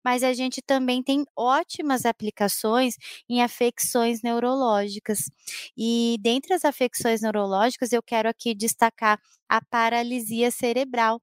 Mas 0.04 0.22
a 0.22 0.32
gente 0.32 0.62
também 0.62 1.02
tem 1.02 1.24
ótimas 1.36 2.04
aplicações 2.06 2.94
em 3.28 3.42
afecções 3.42 4.22
neurológicas. 4.22 5.30
E 5.76 6.16
dentre 6.20 6.54
as 6.54 6.64
afecções 6.64 7.20
neurológicas, 7.22 7.92
eu 7.92 8.02
quero 8.02 8.28
aqui 8.28 8.54
destacar 8.54 9.18
a 9.48 9.60
paralisia 9.64 10.50
cerebral, 10.50 11.20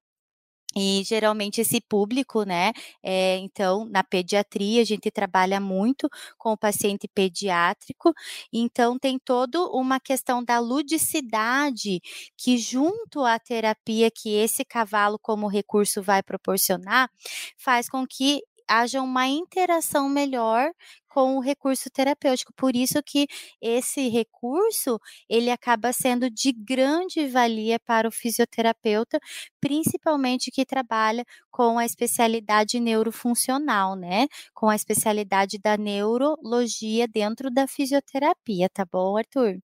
e 0.76 1.02
geralmente 1.04 1.60
esse 1.60 1.80
público, 1.80 2.42
né? 2.44 2.72
É, 3.02 3.36
então, 3.38 3.84
na 3.86 4.02
pediatria, 4.04 4.82
a 4.82 4.84
gente 4.84 5.10
trabalha 5.10 5.60
muito 5.60 6.08
com 6.38 6.52
o 6.52 6.56
paciente 6.58 7.08
pediátrico, 7.08 8.12
então 8.52 8.98
tem 8.98 9.18
toda 9.18 9.60
uma 9.68 10.00
questão 10.00 10.42
da 10.44 10.58
ludicidade 10.58 12.00
que, 12.36 12.58
junto 12.58 13.24
à 13.24 13.38
terapia 13.38 14.10
que 14.10 14.30
esse 14.34 14.64
cavalo, 14.64 15.18
como 15.18 15.46
recurso, 15.48 16.02
vai 16.02 16.22
proporcionar, 16.22 17.08
faz 17.56 17.88
com 17.88 18.06
que 18.06 18.40
haja 18.68 19.02
uma 19.02 19.26
interação 19.28 20.08
melhor 20.08 20.70
com 21.14 21.36
o 21.36 21.40
recurso 21.40 21.88
terapêutico. 21.90 22.52
Por 22.56 22.74
isso 22.74 23.00
que 23.00 23.28
esse 23.62 24.08
recurso, 24.08 24.98
ele 25.28 25.48
acaba 25.48 25.92
sendo 25.92 26.28
de 26.28 26.50
grande 26.50 27.28
valia 27.28 27.78
para 27.78 28.08
o 28.08 28.10
fisioterapeuta, 28.10 29.20
principalmente 29.60 30.50
que 30.50 30.66
trabalha 30.66 31.24
com 31.52 31.78
a 31.78 31.84
especialidade 31.84 32.80
neurofuncional, 32.80 33.94
né? 33.94 34.26
Com 34.52 34.68
a 34.68 34.74
especialidade 34.74 35.56
da 35.56 35.76
neurologia 35.76 37.06
dentro 37.06 37.48
da 37.48 37.68
fisioterapia, 37.68 38.68
tá 38.68 38.84
bom, 38.84 39.16
Arthur? 39.16 39.60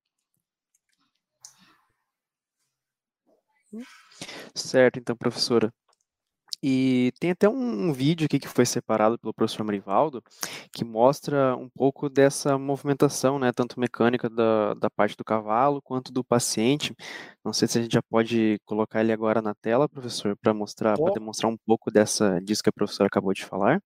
Certo, 4.54 4.99
então, 4.99 5.16
professora. 5.16 5.73
E 6.62 7.12
tem 7.19 7.31
até 7.31 7.49
um, 7.49 7.88
um, 7.88 7.93
vídeo 7.93 8.26
aqui 8.26 8.38
que 8.38 8.49
foi 8.49 8.67
separado 8.67 9.19
pelo 9.19 9.33
professor 9.33 9.64
Marivaldo, 9.64 10.23
que 10.73 10.85
mostra 10.85 11.57
um 11.57 11.69
pouco 11.69 12.09
dessa 12.11 12.59
movimentação, 12.59 13.38
né, 13.38 13.50
tanto 13.52 13.81
mecânica 13.81 14.29
da, 14.29 14.75
da 14.75 14.90
parte 14.90 15.17
do 15.17 15.25
cavalo 15.25 15.81
quanto 15.81 16.12
do 16.12 16.23
paciente. 16.23 16.95
Não 17.45 17.52
sei 17.52 17.67
se 17.67 17.79
a 17.79 17.83
gente 17.83 17.93
já 17.93 18.02
pode 18.02 18.59
colocar 18.67 19.00
ele 19.00 19.12
agora 19.12 19.40
na 19.40 19.55
tela, 19.55 19.88
professor, 19.88 20.37
para 20.37 20.52
mostrar, 20.52 20.99
para 20.99 21.14
demonstrar 21.14 21.50
um 21.50 21.57
pouco 21.67 21.90
dessa 21.90 22.38
disso 22.40 22.62
que 22.62 22.69
a 22.69 22.73
professora 22.73 23.07
acabou 23.07 23.33
de 23.33 23.45
falar. 23.45 23.81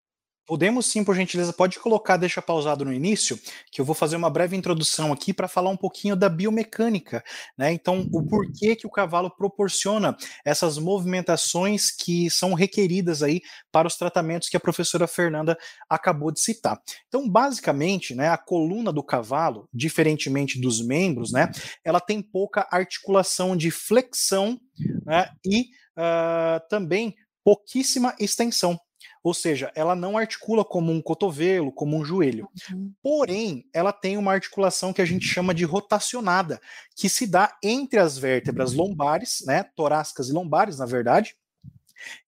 Podemos 0.46 0.88
sim, 0.88 1.04
por 1.04 1.16
gentileza, 1.16 1.54
pode 1.54 1.80
colocar, 1.80 2.18
deixa 2.18 2.42
pausado 2.42 2.84
no 2.84 2.92
início, 2.92 3.40
que 3.72 3.80
eu 3.80 3.86
vou 3.86 3.96
fazer 3.96 4.18
uma 4.18 4.30
breve 4.30 4.58
introdução 4.58 5.14
aqui 5.14 5.34
para 5.34 5.48
falar 5.48 5.70
um 5.70 5.78
pouquinho 5.78 6.18
da 6.18 6.28
biomecânica, 6.28 7.24
né? 7.58 7.72
Então, 7.72 8.10
o 8.12 8.22
porquê 8.22 8.76
que 8.76 8.86
o 8.86 8.90
cavalo 8.90 9.32
proporciona 9.32 10.18
essas 10.44 10.78
movimentações 10.78 11.92
que 11.92 12.30
são 12.30 12.54
requeridas 12.54 13.24
aí 13.24 13.42
para 13.72 13.88
os 13.88 13.96
tratamentos 13.96 14.50
que 14.50 14.58
a 14.58 14.60
professora 14.60 15.08
Fernanda 15.08 15.58
acabou 15.90 16.30
de 16.30 16.42
citar. 16.42 16.78
Então, 17.08 17.30
basicamente, 17.30 18.14
né, 18.14 18.28
a 18.28 18.38
coluna 18.38 18.92
do 18.92 19.04
cavalo, 19.04 19.70
diferentemente 19.74 20.60
dos 20.60 20.86
membros, 20.86 21.32
né, 21.32 21.50
ela 21.86 22.02
tem 22.02 22.22
pouca 22.22 22.68
articulação 22.70 23.56
de 23.56 23.72
flexão, 23.72 24.60
né, 25.06 25.30
e 25.46 25.68
uh, 25.98 26.60
também 26.70 27.16
pouquíssima 27.44 28.16
extensão. 28.20 28.80
Ou 29.24 29.34
seja, 29.34 29.72
ela 29.76 29.96
não 29.96 30.18
articula 30.18 30.64
como 30.66 30.92
um 30.92 31.02
cotovelo, 31.02 31.72
como 31.72 31.98
um 31.98 32.04
joelho. 32.04 32.50
Uhum. 32.72 32.94
Porém, 33.02 33.66
ela 33.74 33.94
tem 33.94 34.18
uma 34.18 34.34
articulação 34.34 34.92
que 34.94 35.02
a 35.02 35.06
gente 35.06 35.26
chama 35.26 35.54
de 35.54 35.64
rotacionada, 35.64 36.60
que 36.96 37.08
se 37.08 37.26
dá 37.26 37.58
entre 37.64 38.00
as 38.00 38.18
vértebras 38.18 38.74
lombares, 38.74 39.44
né, 39.46 39.64
torácicas 39.76 40.30
e 40.30 40.34
lombares, 40.34 40.78
na 40.78 40.86
verdade, 40.86 41.36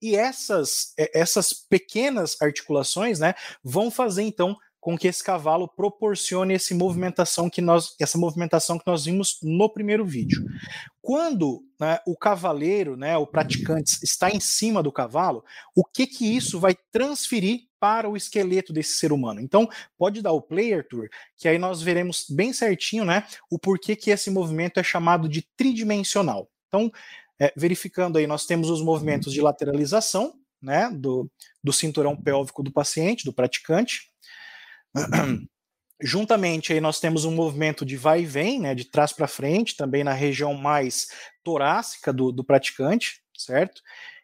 e 0.02 0.16
essas, 0.16 0.94
essas 0.98 1.54
pequenas 1.54 2.42
articulações 2.42 3.20
né, 3.20 3.36
vão 3.64 3.92
fazer 3.92 4.24
então 4.24 4.58
com 4.86 4.96
que 4.96 5.08
esse 5.08 5.24
cavalo 5.24 5.68
proporcione 5.68 6.54
essa 6.54 6.76
movimentação 6.76 7.50
que 7.50 7.60
nós, 7.60 7.96
essa 8.00 8.20
movimentação 8.20 8.78
que 8.78 8.86
nós 8.86 9.06
vimos 9.06 9.40
no 9.42 9.68
primeiro 9.68 10.06
vídeo. 10.06 10.46
Quando 11.02 11.64
né, 11.80 11.98
o 12.06 12.16
cavaleiro, 12.16 12.96
né, 12.96 13.18
o 13.18 13.26
praticante, 13.26 13.98
está 14.04 14.30
em 14.30 14.40
cima 14.40 14.84
do 14.84 14.92
cavalo, 14.92 15.44
o 15.76 15.84
que 15.84 16.06
que 16.06 16.36
isso 16.38 16.60
vai 16.60 16.76
transferir 16.92 17.62
para 17.80 18.08
o 18.08 18.16
esqueleto 18.16 18.72
desse 18.72 18.92
ser 18.98 19.12
humano? 19.12 19.42
Então, 19.42 19.68
pode 19.98 20.22
dar 20.22 20.34
o 20.34 20.42
play, 20.42 20.72
Arthur, 20.76 21.10
que 21.36 21.48
aí 21.48 21.58
nós 21.58 21.82
veremos 21.82 22.28
bem 22.30 22.54
certinho, 22.54 23.04
né, 23.04 23.26
o 23.50 23.58
porquê 23.58 23.96
que 23.96 24.12
esse 24.12 24.30
movimento 24.30 24.80
é 24.80 24.84
chamado 24.84 25.28
de 25.28 25.42
tridimensional. 25.58 26.48
Então, 26.68 26.92
é, 27.42 27.52
verificando 27.58 28.20
aí, 28.20 28.28
nós 28.28 28.46
temos 28.46 28.70
os 28.70 28.84
movimentos 28.84 29.34
de 29.34 29.42
lateralização, 29.42 30.36
né, 30.62 30.92
do, 30.94 31.28
do 31.64 31.74
cinturão 31.74 32.16
pélvico 32.16 32.62
do 32.62 32.72
paciente, 32.72 33.26
do 33.26 33.34
praticante, 33.34 34.14
Juntamente 36.02 36.74
aí 36.74 36.82
nós 36.82 37.00
temos 37.00 37.24
um 37.24 37.32
movimento 37.32 37.86
de 37.86 37.96
vai 37.96 38.22
e 38.22 38.26
vem, 38.26 38.60
né, 38.60 38.76
de 38.76 38.86
trás 38.86 39.14
para 39.14 39.28
frente, 39.28 39.78
também 39.78 40.04
na 40.04 40.14
região 40.14 40.54
mais 40.54 41.08
torácica 41.44 42.12
do, 42.12 42.32
do 42.32 42.44
praticante, 42.44 43.22
certo? 43.36 43.82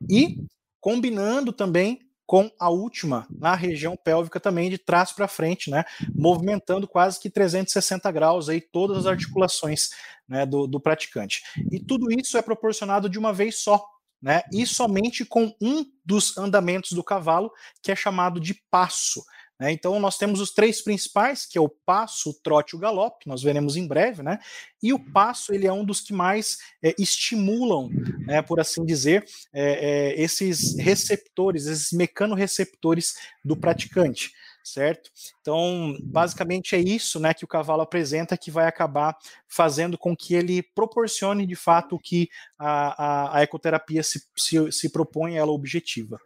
E 0.09 0.37
combinando 0.81 1.53
também 1.53 1.99
com 2.31 2.49
a 2.57 2.69
última 2.69 3.27
na 3.29 3.55
região 3.55 3.95
pélvica 3.95 4.39
também 4.39 4.69
de 4.69 4.77
trás 4.77 5.11
para 5.11 5.27
frente, 5.27 5.69
né, 5.69 5.83
movimentando 6.15 6.87
quase 6.87 7.19
que 7.19 7.29
360 7.29 8.09
graus 8.09 8.47
aí 8.47 8.61
todas 8.61 8.99
as 8.99 9.05
articulações 9.05 9.89
né, 10.27 10.45
do, 10.45 10.65
do 10.65 10.79
praticante. 10.79 11.43
E 11.69 11.77
tudo 11.77 12.11
isso 12.11 12.37
é 12.37 12.41
proporcionado 12.41 13.09
de 13.09 13.19
uma 13.19 13.33
vez 13.33 13.57
só, 13.57 13.85
né, 14.21 14.43
e 14.51 14.65
somente 14.65 15.25
com 15.25 15.53
um 15.61 15.85
dos 16.05 16.37
andamentos 16.37 16.93
do 16.93 17.03
cavalo, 17.03 17.51
que 17.83 17.91
é 17.91 17.95
chamado 17.95 18.39
de 18.39 18.53
passo. 18.69 19.21
Né? 19.61 19.71
Então, 19.71 19.99
nós 19.99 20.17
temos 20.17 20.41
os 20.41 20.49
três 20.49 20.81
principais, 20.81 21.45
que 21.45 21.55
é 21.55 21.61
o 21.61 21.69
passo, 21.69 22.31
o 22.31 22.33
trote 22.33 22.73
e 22.73 22.77
o 22.77 22.79
galope, 22.79 23.27
nós 23.27 23.43
veremos 23.43 23.77
em 23.77 23.87
breve, 23.87 24.23
né? 24.23 24.39
E 24.81 24.91
o 24.91 24.97
passo, 24.97 25.53
ele 25.53 25.67
é 25.67 25.71
um 25.71 25.85
dos 25.85 26.01
que 26.01 26.11
mais 26.11 26.57
é, 26.81 26.95
estimulam, 26.97 27.87
né, 28.25 28.41
por 28.41 28.59
assim 28.59 28.83
dizer, 28.83 29.23
é, 29.53 30.13
é, 30.15 30.19
esses 30.19 30.75
receptores, 30.79 31.67
esses 31.67 31.91
mecanoreceptores 31.91 33.13
do 33.45 33.55
praticante 33.55 34.31
certo? 34.63 35.09
Então, 35.41 35.97
basicamente 36.03 36.75
é 36.75 36.79
isso, 36.79 37.19
né, 37.19 37.33
que 37.33 37.43
o 37.43 37.47
cavalo 37.47 37.81
apresenta 37.81 38.37
que 38.37 38.51
vai 38.51 38.67
acabar 38.67 39.17
fazendo 39.47 39.97
com 39.97 40.15
que 40.15 40.35
ele 40.35 40.61
proporcione 40.61 41.47
de 41.47 41.55
fato 41.55 41.95
o 41.95 41.99
que 41.99 42.29
a, 42.59 43.03
a, 43.03 43.37
a 43.37 43.41
ecoterapia 43.41 44.03
se, 44.03 44.23
se, 44.37 44.71
se 44.71 44.89
propõe, 44.89 45.35
ela 45.35 45.51
objetiva. 45.51 46.19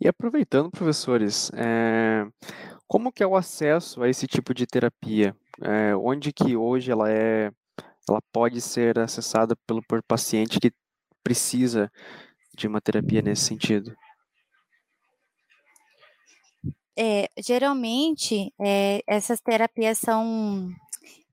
E 0.00 0.08
aproveitando, 0.08 0.70
professores, 0.70 1.50
é, 1.54 2.26
como 2.86 3.12
que 3.12 3.22
é 3.22 3.26
o 3.26 3.36
acesso 3.36 4.02
a 4.02 4.08
esse 4.08 4.26
tipo 4.26 4.54
de 4.54 4.66
terapia? 4.66 5.36
É, 5.60 5.94
onde 5.96 6.32
que 6.32 6.56
hoje 6.56 6.90
ela 6.90 7.10
é, 7.10 7.50
ela 8.08 8.20
pode 8.32 8.60
ser 8.60 8.98
acessada 8.98 9.56
pelo 9.66 9.82
por 9.82 10.02
paciente 10.02 10.60
que 10.60 10.72
precisa 11.22 11.90
de 12.56 12.66
uma 12.66 12.80
terapia 12.80 13.20
nesse 13.20 13.42
sentido? 13.42 13.94
É, 16.96 17.28
geralmente, 17.38 18.52
é, 18.60 19.02
essas 19.06 19.40
terapias 19.40 19.98
são 19.98 20.68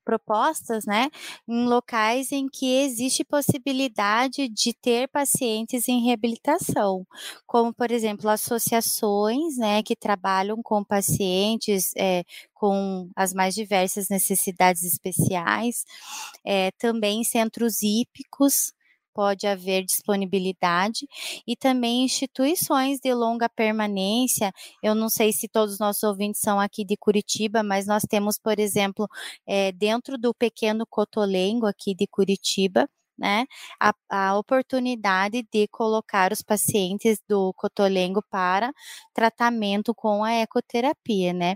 propostas, 0.06 0.86
né, 0.86 1.10
em 1.48 1.66
locais 1.68 2.32
em 2.32 2.48
que 2.48 2.66
existe 2.84 3.26
possibilidade 3.26 4.48
de 4.48 4.74
ter 4.74 5.08
pacientes 5.10 5.90
em 5.90 6.06
reabilitação, 6.06 7.06
como, 7.48 7.74
por 7.74 7.92
exemplo, 7.92 8.30
associações, 8.30 9.58
né, 9.58 9.84
que 9.84 9.96
trabalham 9.96 10.62
com 10.64 10.84
pacientes 10.84 11.92
é, 11.98 12.24
com 12.54 13.10
as 13.16 13.34
mais 13.34 13.56
diversas 13.56 14.10
necessidades 14.10 14.84
especiais, 14.84 15.86
é, 16.46 16.72
também 16.78 17.24
centros 17.24 17.82
hípicos, 17.82 18.74
pode 19.16 19.48
haver 19.48 19.86
disponibilidade 19.86 21.08
e 21.48 21.56
também 21.56 22.04
instituições 22.04 23.00
de 23.00 23.14
longa 23.14 23.48
permanência. 23.48 24.52
Eu 24.84 24.94
não 24.94 25.08
sei 25.10 25.32
se 25.32 25.48
todos 25.48 25.76
os 25.76 25.80
nossos 25.80 26.04
ouvintes 26.04 26.42
são 26.44 26.60
aqui 26.60 26.84
de 26.84 26.98
Curitiba, 26.98 27.64
mas 27.64 27.88
nós 27.88 28.04
temos, 28.04 28.38
por 28.38 28.60
exemplo, 28.60 29.08
é, 29.48 29.72
dentro 29.72 30.18
do 30.18 30.34
pequeno 30.34 30.86
Cotolengo 30.86 31.66
aqui 31.66 31.96
de 31.96 32.06
Curitiba, 32.06 32.90
né, 33.18 33.46
a, 33.80 33.94
a, 34.10 34.38
oportunidade 34.38 35.46
de 35.52 35.68
colocar 35.68 36.32
os 36.32 36.42
pacientes 36.42 37.20
do 37.28 37.54
cotolengo 37.54 38.22
para 38.30 38.74
tratamento 39.14 39.94
com 39.94 40.24
a 40.24 40.34
ecoterapia, 40.34 41.34
né? 41.34 41.56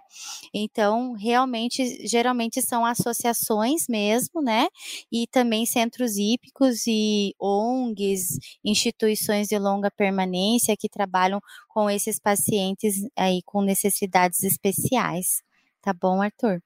Então, 0.53 1.13
realmente, 1.13 2.07
geralmente 2.07 2.61
são 2.61 2.85
associações 2.85 3.87
mesmo, 3.87 4.41
né? 4.41 4.67
E 5.11 5.27
também 5.27 5.65
centros 5.65 6.17
hípicos 6.17 6.87
e 6.87 7.33
ONGs, 7.39 8.37
instituições 8.63 9.47
de 9.47 9.57
longa 9.59 9.91
permanência 9.91 10.77
que 10.77 10.89
trabalham 10.89 11.41
com 11.67 11.89
esses 11.89 12.19
pacientes 12.19 12.95
aí 13.15 13.41
com 13.45 13.61
necessidades 13.61 14.43
especiais. 14.43 15.41
Tá 15.81 15.93
bom, 15.93 16.21
Arthur? 16.21 16.61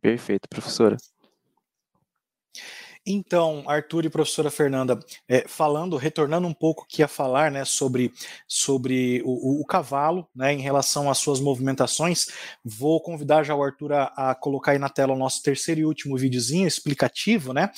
Perfeito, 0.00 0.48
professora. 0.48 0.96
Então, 3.10 3.64
Arthur 3.66 4.04
e 4.04 4.10
professora 4.10 4.50
Fernanda, 4.50 5.00
é, 5.26 5.48
falando, 5.48 5.96
retornando 5.96 6.46
um 6.46 6.52
pouco 6.52 6.86
que 6.86 7.00
ia 7.00 7.08
falar, 7.08 7.50
né, 7.50 7.64
sobre, 7.64 8.12
sobre 8.46 9.22
o, 9.24 9.62
o, 9.62 9.64
cavalo, 9.64 10.28
né, 10.36 10.52
em 10.52 10.60
relação 10.60 11.10
às 11.10 11.16
suas 11.16 11.40
movimentações, 11.40 12.26
vou 12.62 13.00
convidar 13.00 13.44
já 13.44 13.54
o 13.54 13.62
Arthur 13.62 13.94
a, 13.94 14.12
a, 14.14 14.34
colocar 14.34 14.72
aí 14.72 14.78
na 14.78 14.90
tela 14.90 15.14
o 15.14 15.18
nosso 15.18 15.42
terceiro 15.42 15.80
e 15.80 15.86
último 15.86 16.18
videozinho 16.18 16.68
explicativo, 16.68 17.54
né. 17.54 17.70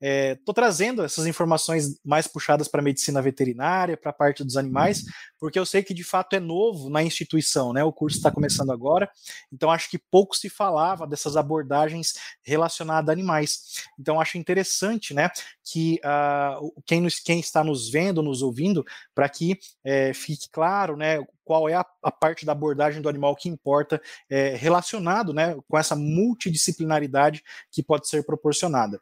Estou 0.00 0.52
é, 0.52 0.54
trazendo 0.54 1.02
essas 1.02 1.26
informações 1.26 1.98
mais 2.04 2.26
puxadas 2.26 2.68
para 2.68 2.80
a 2.80 2.84
medicina 2.84 3.22
veterinária, 3.22 3.96
para 3.96 4.10
a 4.10 4.14
parte 4.14 4.44
dos 4.44 4.56
animais, 4.56 5.04
porque 5.38 5.58
eu 5.58 5.64
sei 5.64 5.82
que 5.82 5.94
de 5.94 6.04
fato 6.04 6.36
é 6.36 6.40
novo 6.40 6.90
na 6.90 7.02
instituição, 7.02 7.72
né? 7.72 7.82
O 7.82 7.92
curso 7.92 8.18
está 8.18 8.30
começando 8.30 8.70
agora, 8.70 9.10
então 9.50 9.70
acho 9.70 9.88
que 9.88 9.98
pouco 9.98 10.36
se 10.36 10.50
falava 10.50 11.06
dessas 11.06 11.36
abordagens 11.36 12.14
relacionadas 12.42 13.08
a 13.08 13.12
animais. 13.12 13.84
Então 13.98 14.20
acho 14.20 14.36
interessante, 14.36 15.14
né, 15.14 15.30
que 15.64 16.00
uh, 16.04 16.82
quem, 16.84 17.00
nos, 17.00 17.18
quem 17.18 17.40
está 17.40 17.64
nos 17.64 17.90
vendo, 17.90 18.22
nos 18.22 18.42
ouvindo, 18.42 18.84
para 19.14 19.28
que 19.28 19.58
é, 19.82 20.12
fique 20.12 20.48
claro, 20.50 20.96
né, 20.96 21.24
qual 21.44 21.68
é 21.68 21.74
a, 21.74 21.86
a, 22.02 22.10
parte 22.10 22.44
da 22.44 22.52
abordagem 22.52 23.00
do 23.00 23.08
animal 23.08 23.34
que 23.36 23.48
importa 23.48 24.00
é, 24.28 24.56
relacionado, 24.56 25.32
né, 25.32 25.56
com 25.68 25.78
essa 25.78 25.94
multidisciplinaridade 25.96 27.42
que 27.70 27.82
pode 27.82 28.08
ser 28.08 28.24
proporcionada. 28.24 29.00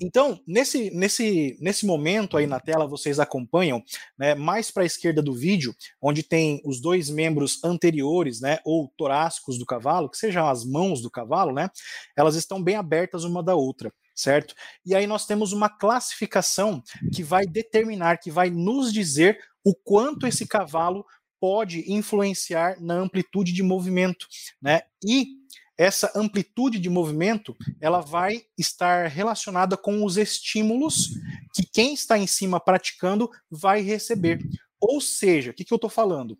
Então, 0.00 0.40
nesse, 0.46 0.90
nesse, 0.90 1.56
nesse 1.60 1.86
momento 1.86 2.36
aí 2.36 2.46
na 2.46 2.60
tela, 2.60 2.86
vocês 2.86 3.18
acompanham, 3.18 3.82
né, 4.18 4.34
mais 4.34 4.70
para 4.70 4.82
a 4.82 4.86
esquerda 4.86 5.22
do 5.22 5.34
vídeo, 5.34 5.74
onde 6.00 6.22
tem 6.22 6.60
os 6.64 6.80
dois 6.80 7.10
membros 7.10 7.62
anteriores, 7.64 8.40
né, 8.40 8.58
ou 8.64 8.92
torácicos 8.96 9.58
do 9.58 9.66
cavalo, 9.66 10.08
que 10.08 10.18
sejam 10.18 10.48
as 10.48 10.64
mãos 10.64 11.00
do 11.00 11.10
cavalo, 11.10 11.52
né, 11.52 11.70
elas 12.16 12.34
estão 12.34 12.62
bem 12.62 12.76
abertas 12.76 13.24
uma 13.24 13.42
da 13.42 13.54
outra, 13.54 13.92
certo? 14.14 14.54
E 14.84 14.94
aí 14.94 15.06
nós 15.06 15.26
temos 15.26 15.52
uma 15.52 15.68
classificação 15.68 16.82
que 17.14 17.22
vai 17.22 17.46
determinar, 17.46 18.18
que 18.18 18.30
vai 18.30 18.50
nos 18.50 18.92
dizer 18.92 19.38
o 19.64 19.74
quanto 19.74 20.26
esse 20.26 20.46
cavalo 20.46 21.04
pode 21.40 21.90
influenciar 21.92 22.80
na 22.80 22.94
amplitude 22.94 23.52
de 23.52 23.62
movimento, 23.62 24.26
né? 24.60 24.82
E 25.04 25.38
essa 25.78 26.10
amplitude 26.16 26.80
de 26.80 26.90
movimento 26.90 27.56
ela 27.80 28.00
vai 28.00 28.42
estar 28.58 29.06
relacionada 29.06 29.76
com 29.76 30.04
os 30.04 30.16
estímulos 30.16 31.10
que 31.54 31.64
quem 31.64 31.94
está 31.94 32.18
em 32.18 32.26
cima 32.26 32.58
praticando 32.58 33.30
vai 33.48 33.80
receber. 33.80 34.40
Ou 34.80 35.00
seja, 35.00 35.52
o 35.52 35.54
que, 35.54 35.64
que 35.64 35.72
eu 35.72 35.76
estou 35.76 35.88
falando? 35.88 36.36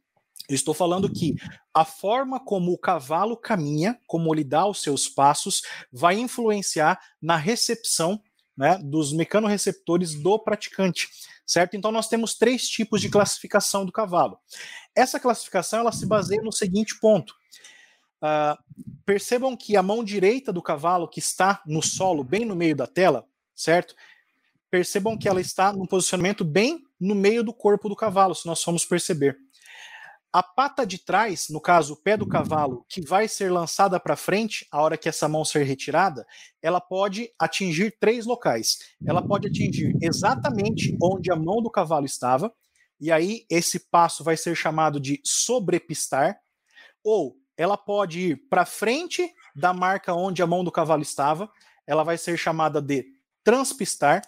Eu 0.48 0.54
estou 0.54 0.74
falando 0.74 1.12
que 1.12 1.36
a 1.72 1.84
forma 1.84 2.40
como 2.40 2.72
o 2.72 2.78
cavalo 2.78 3.36
caminha, 3.36 3.98
como 4.06 4.34
ele 4.34 4.42
dá 4.42 4.66
os 4.66 4.82
seus 4.82 5.06
passos, 5.08 5.62
vai 5.92 6.18
influenciar 6.18 6.98
na 7.20 7.36
recepção 7.36 8.20
né, 8.56 8.78
dos 8.82 9.12
mecanorreceptores 9.12 10.14
do 10.14 10.38
praticante, 10.38 11.08
certo? 11.46 11.76
Então 11.76 11.92
nós 11.92 12.08
temos 12.08 12.34
três 12.34 12.66
tipos 12.66 13.00
de 13.00 13.08
classificação 13.08 13.84
do 13.84 13.92
cavalo. 13.92 14.38
Essa 14.96 15.20
classificação 15.20 15.80
ela 15.80 15.92
se 15.92 16.06
baseia 16.06 16.42
no 16.42 16.50
seguinte 16.50 16.98
ponto: 16.98 17.34
Uh, 18.22 18.58
percebam 19.04 19.56
que 19.56 19.76
a 19.76 19.82
mão 19.82 20.02
direita 20.02 20.52
do 20.52 20.62
cavalo, 20.62 21.08
que 21.08 21.20
está 21.20 21.62
no 21.66 21.82
solo, 21.82 22.24
bem 22.24 22.44
no 22.44 22.56
meio 22.56 22.76
da 22.76 22.86
tela, 22.86 23.26
certo? 23.54 23.94
Percebam 24.70 25.16
que 25.16 25.28
ela 25.28 25.40
está 25.40 25.72
num 25.72 25.86
posicionamento 25.86 26.44
bem 26.44 26.84
no 27.00 27.14
meio 27.14 27.42
do 27.42 27.52
corpo 27.52 27.88
do 27.88 27.96
cavalo, 27.96 28.34
se 28.34 28.46
nós 28.46 28.62
formos 28.62 28.84
perceber. 28.84 29.38
A 30.30 30.42
pata 30.42 30.86
de 30.86 30.98
trás, 30.98 31.48
no 31.48 31.58
caso, 31.58 31.94
o 31.94 31.96
pé 31.96 32.14
do 32.14 32.28
cavalo, 32.28 32.84
que 32.86 33.00
vai 33.00 33.26
ser 33.26 33.50
lançada 33.50 33.98
para 33.98 34.14
frente, 34.14 34.66
a 34.70 34.82
hora 34.82 34.98
que 34.98 35.08
essa 35.08 35.26
mão 35.26 35.42
ser 35.42 35.62
retirada, 35.62 36.26
ela 36.60 36.82
pode 36.82 37.32
atingir 37.38 37.96
três 37.98 38.26
locais. 38.26 38.78
Ela 39.06 39.26
pode 39.26 39.48
atingir 39.48 39.96
exatamente 40.02 40.94
onde 41.02 41.32
a 41.32 41.36
mão 41.36 41.62
do 41.62 41.70
cavalo 41.70 42.04
estava, 42.04 42.52
e 43.00 43.10
aí 43.10 43.46
esse 43.48 43.80
passo 43.88 44.22
vai 44.22 44.36
ser 44.36 44.54
chamado 44.54 45.00
de 45.00 45.18
sobrepistar, 45.24 46.38
ou 47.02 47.34
ela 47.58 47.76
pode 47.76 48.20
ir 48.20 48.36
para 48.48 48.64
frente 48.64 49.34
da 49.54 49.74
marca 49.74 50.14
onde 50.14 50.40
a 50.40 50.46
mão 50.46 50.62
do 50.62 50.70
cavalo 50.70 51.02
estava, 51.02 51.50
ela 51.84 52.04
vai 52.04 52.16
ser 52.16 52.38
chamada 52.38 52.80
de 52.80 53.04
transpistar, 53.42 54.22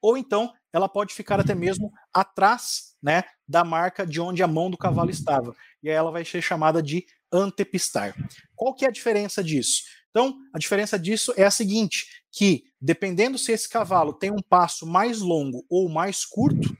ou 0.00 0.16
então 0.16 0.52
ela 0.72 0.88
pode 0.88 1.12
ficar 1.12 1.40
até 1.40 1.54
mesmo 1.54 1.92
atrás 2.14 2.94
né, 3.02 3.24
da 3.48 3.64
marca 3.64 4.06
de 4.06 4.20
onde 4.20 4.42
a 4.42 4.46
mão 4.46 4.70
do 4.70 4.78
cavalo 4.78 5.10
estava, 5.10 5.54
e 5.82 5.88
aí 5.88 5.96
ela 5.96 6.12
vai 6.12 6.24
ser 6.24 6.40
chamada 6.40 6.80
de 6.80 7.04
antepistar. 7.32 8.14
Qual 8.54 8.72
que 8.72 8.84
é 8.84 8.88
a 8.88 8.92
diferença 8.92 9.42
disso? 9.42 9.82
Então, 10.10 10.36
a 10.54 10.58
diferença 10.58 10.98
disso 10.98 11.34
é 11.36 11.44
a 11.44 11.50
seguinte, 11.50 12.06
que 12.30 12.64
dependendo 12.80 13.36
se 13.36 13.52
esse 13.52 13.68
cavalo 13.68 14.12
tem 14.12 14.30
um 14.30 14.42
passo 14.48 14.86
mais 14.86 15.20
longo 15.20 15.64
ou 15.68 15.88
mais 15.88 16.24
curto, 16.24 16.76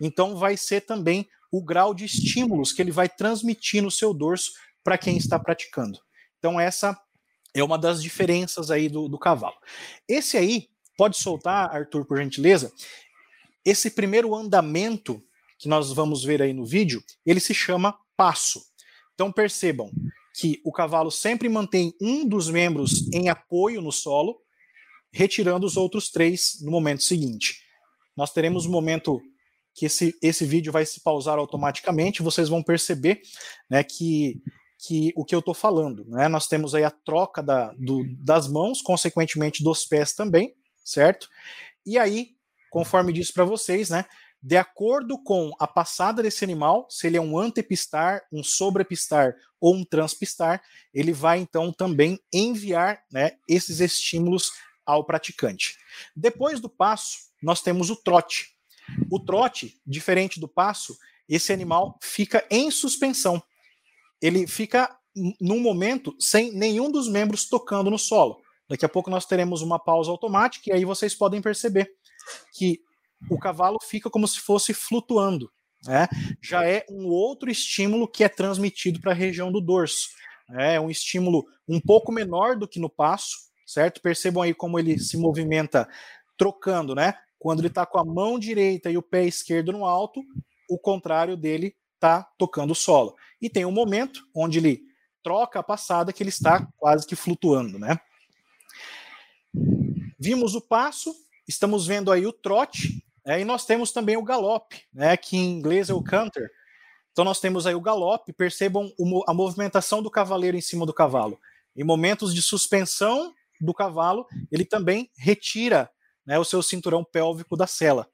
então 0.00 0.36
vai 0.36 0.56
ser 0.56 0.82
também 0.82 1.28
o 1.50 1.62
grau 1.62 1.94
de 1.94 2.04
estímulos 2.04 2.72
que 2.72 2.80
ele 2.80 2.90
vai 2.90 3.08
transmitir 3.08 3.82
no 3.82 3.90
seu 3.90 4.12
dorso 4.14 4.52
para 4.82 4.98
quem 4.98 5.16
está 5.16 5.38
praticando. 5.38 5.98
Então, 6.38 6.58
essa 6.58 6.98
é 7.54 7.62
uma 7.62 7.78
das 7.78 8.02
diferenças 8.02 8.70
aí 8.70 8.88
do, 8.88 9.08
do 9.08 9.18
cavalo. 9.18 9.56
Esse 10.08 10.36
aí, 10.36 10.68
pode 10.96 11.16
soltar, 11.16 11.74
Arthur, 11.74 12.04
por 12.04 12.18
gentileza, 12.18 12.72
esse 13.64 13.90
primeiro 13.90 14.34
andamento 14.34 15.22
que 15.58 15.68
nós 15.68 15.92
vamos 15.92 16.24
ver 16.24 16.40
aí 16.40 16.52
no 16.52 16.64
vídeo, 16.64 17.02
ele 17.26 17.40
se 17.40 17.52
chama 17.52 17.98
passo. 18.16 18.62
Então 19.14 19.32
percebam 19.32 19.90
que 20.34 20.60
o 20.64 20.70
cavalo 20.70 21.10
sempre 21.10 21.48
mantém 21.48 21.92
um 22.00 22.26
dos 22.26 22.48
membros 22.48 23.12
em 23.12 23.28
apoio 23.28 23.82
no 23.82 23.90
solo, 23.90 24.40
retirando 25.12 25.66
os 25.66 25.76
outros 25.76 26.10
três 26.10 26.58
no 26.62 26.70
momento 26.70 27.02
seguinte. 27.02 27.60
Nós 28.16 28.32
teremos 28.32 28.64
um 28.64 28.70
momento 28.70 29.20
que 29.74 29.86
esse, 29.86 30.16
esse 30.22 30.44
vídeo 30.44 30.72
vai 30.72 30.86
se 30.86 31.00
pausar 31.00 31.38
automaticamente, 31.38 32.22
vocês 32.22 32.48
vão 32.48 32.62
perceber 32.62 33.20
né, 33.68 33.82
que 33.82 34.40
que 34.78 35.12
o 35.16 35.24
que 35.24 35.34
eu 35.34 35.40
estou 35.40 35.54
falando. 35.54 36.04
Né? 36.06 36.28
Nós 36.28 36.46
temos 36.46 36.74
aí 36.74 36.84
a 36.84 36.90
troca 36.90 37.42
da, 37.42 37.72
do, 37.76 38.04
das 38.16 38.46
mãos, 38.46 38.80
consequentemente 38.80 39.62
dos 39.62 39.84
pés 39.84 40.12
também, 40.12 40.54
certo? 40.84 41.28
E 41.84 41.98
aí, 41.98 42.36
conforme 42.70 43.12
disse 43.12 43.32
para 43.32 43.44
vocês, 43.44 43.90
né? 43.90 44.04
De 44.40 44.56
acordo 44.56 45.20
com 45.20 45.50
a 45.58 45.66
passada 45.66 46.22
desse 46.22 46.44
animal, 46.44 46.86
se 46.88 47.08
ele 47.08 47.16
é 47.16 47.20
um 47.20 47.36
antepistar, 47.36 48.22
um 48.32 48.44
sobrepistar 48.44 49.34
ou 49.60 49.74
um 49.74 49.84
transpistar, 49.84 50.62
ele 50.94 51.12
vai 51.12 51.40
então 51.40 51.72
também 51.72 52.20
enviar 52.32 53.02
né, 53.10 53.32
esses 53.48 53.80
estímulos 53.80 54.52
ao 54.86 55.04
praticante. 55.04 55.76
Depois 56.14 56.60
do 56.60 56.68
passo, 56.68 57.18
nós 57.42 57.60
temos 57.60 57.90
o 57.90 57.96
trote. 57.96 58.56
O 59.10 59.18
trote, 59.18 59.80
diferente 59.84 60.38
do 60.38 60.46
passo, 60.46 60.96
esse 61.28 61.52
animal 61.52 61.98
fica 62.00 62.46
em 62.48 62.70
suspensão 62.70 63.42
ele 64.20 64.46
fica 64.46 64.94
num 65.40 65.60
momento 65.60 66.14
sem 66.18 66.52
nenhum 66.52 66.90
dos 66.90 67.08
membros 67.08 67.48
tocando 67.48 67.90
no 67.90 67.98
solo. 67.98 68.40
Daqui 68.68 68.84
a 68.84 68.88
pouco 68.88 69.10
nós 69.10 69.24
teremos 69.24 69.62
uma 69.62 69.78
pausa 69.78 70.10
automática 70.10 70.70
e 70.70 70.72
aí 70.72 70.84
vocês 70.84 71.14
podem 71.14 71.40
perceber 71.40 71.90
que 72.54 72.80
o 73.30 73.38
cavalo 73.38 73.78
fica 73.82 74.10
como 74.10 74.28
se 74.28 74.40
fosse 74.40 74.74
flutuando. 74.74 75.50
Né? 75.84 76.08
Já 76.42 76.64
é 76.66 76.84
um 76.90 77.06
outro 77.06 77.50
estímulo 77.50 78.06
que 78.08 78.24
é 78.24 78.28
transmitido 78.28 79.00
para 79.00 79.12
a 79.12 79.14
região 79.14 79.50
do 79.50 79.60
dorso. 79.60 80.08
né, 80.48 80.74
é 80.74 80.80
um 80.80 80.90
estímulo 80.90 81.44
um 81.68 81.80
pouco 81.80 82.12
menor 82.12 82.56
do 82.56 82.68
que 82.68 82.80
no 82.80 82.90
passo, 82.90 83.36
certo? 83.66 84.00
Percebam 84.00 84.42
aí 84.42 84.54
como 84.54 84.78
ele 84.78 84.98
se 84.98 85.16
movimenta 85.16 85.88
trocando, 86.36 86.94
né? 86.94 87.14
Quando 87.38 87.60
ele 87.60 87.68
está 87.68 87.86
com 87.86 87.98
a 87.98 88.04
mão 88.04 88.38
direita 88.38 88.90
e 88.90 88.96
o 88.96 89.02
pé 89.02 89.24
esquerdo 89.24 89.72
no 89.72 89.84
alto, 89.84 90.22
o 90.68 90.78
contrário 90.78 91.36
dele 91.36 91.74
está 91.94 92.22
tocando 92.38 92.72
o 92.72 92.76
solo. 92.76 93.14
E 93.40 93.48
tem 93.48 93.64
um 93.64 93.72
momento 93.72 94.26
onde 94.34 94.58
ele 94.58 94.82
troca 95.22 95.60
a 95.60 95.62
passada 95.62 96.12
que 96.12 96.22
ele 96.22 96.30
está 96.30 96.66
quase 96.76 97.06
que 97.06 97.16
flutuando, 97.16 97.78
né? 97.78 97.98
Vimos 100.18 100.54
o 100.54 100.60
passo, 100.60 101.14
estamos 101.46 101.86
vendo 101.86 102.10
aí 102.10 102.26
o 102.26 102.32
trote, 102.32 103.04
né, 103.24 103.40
e 103.40 103.44
nós 103.44 103.64
temos 103.64 103.92
também 103.92 104.16
o 104.16 104.22
galope, 104.22 104.82
né, 104.92 105.16
que 105.16 105.36
em 105.36 105.58
inglês 105.58 105.90
é 105.90 105.94
o 105.94 106.02
canter. 106.02 106.50
Então 107.12 107.24
nós 107.24 107.40
temos 107.40 107.66
aí 107.66 107.74
o 107.74 107.80
galope, 107.80 108.32
percebam 108.32 108.92
a 109.26 109.34
movimentação 109.34 110.02
do 110.02 110.10
cavaleiro 110.10 110.56
em 110.56 110.60
cima 110.60 110.84
do 110.86 110.94
cavalo. 110.94 111.38
Em 111.76 111.84
momentos 111.84 112.34
de 112.34 112.42
suspensão 112.42 113.32
do 113.60 113.74
cavalo, 113.74 114.26
ele 114.50 114.64
também 114.64 115.10
retira 115.16 115.90
né, 116.26 116.38
o 116.38 116.44
seu 116.44 116.62
cinturão 116.62 117.04
pélvico 117.04 117.56
da 117.56 117.66
sela 117.66 118.08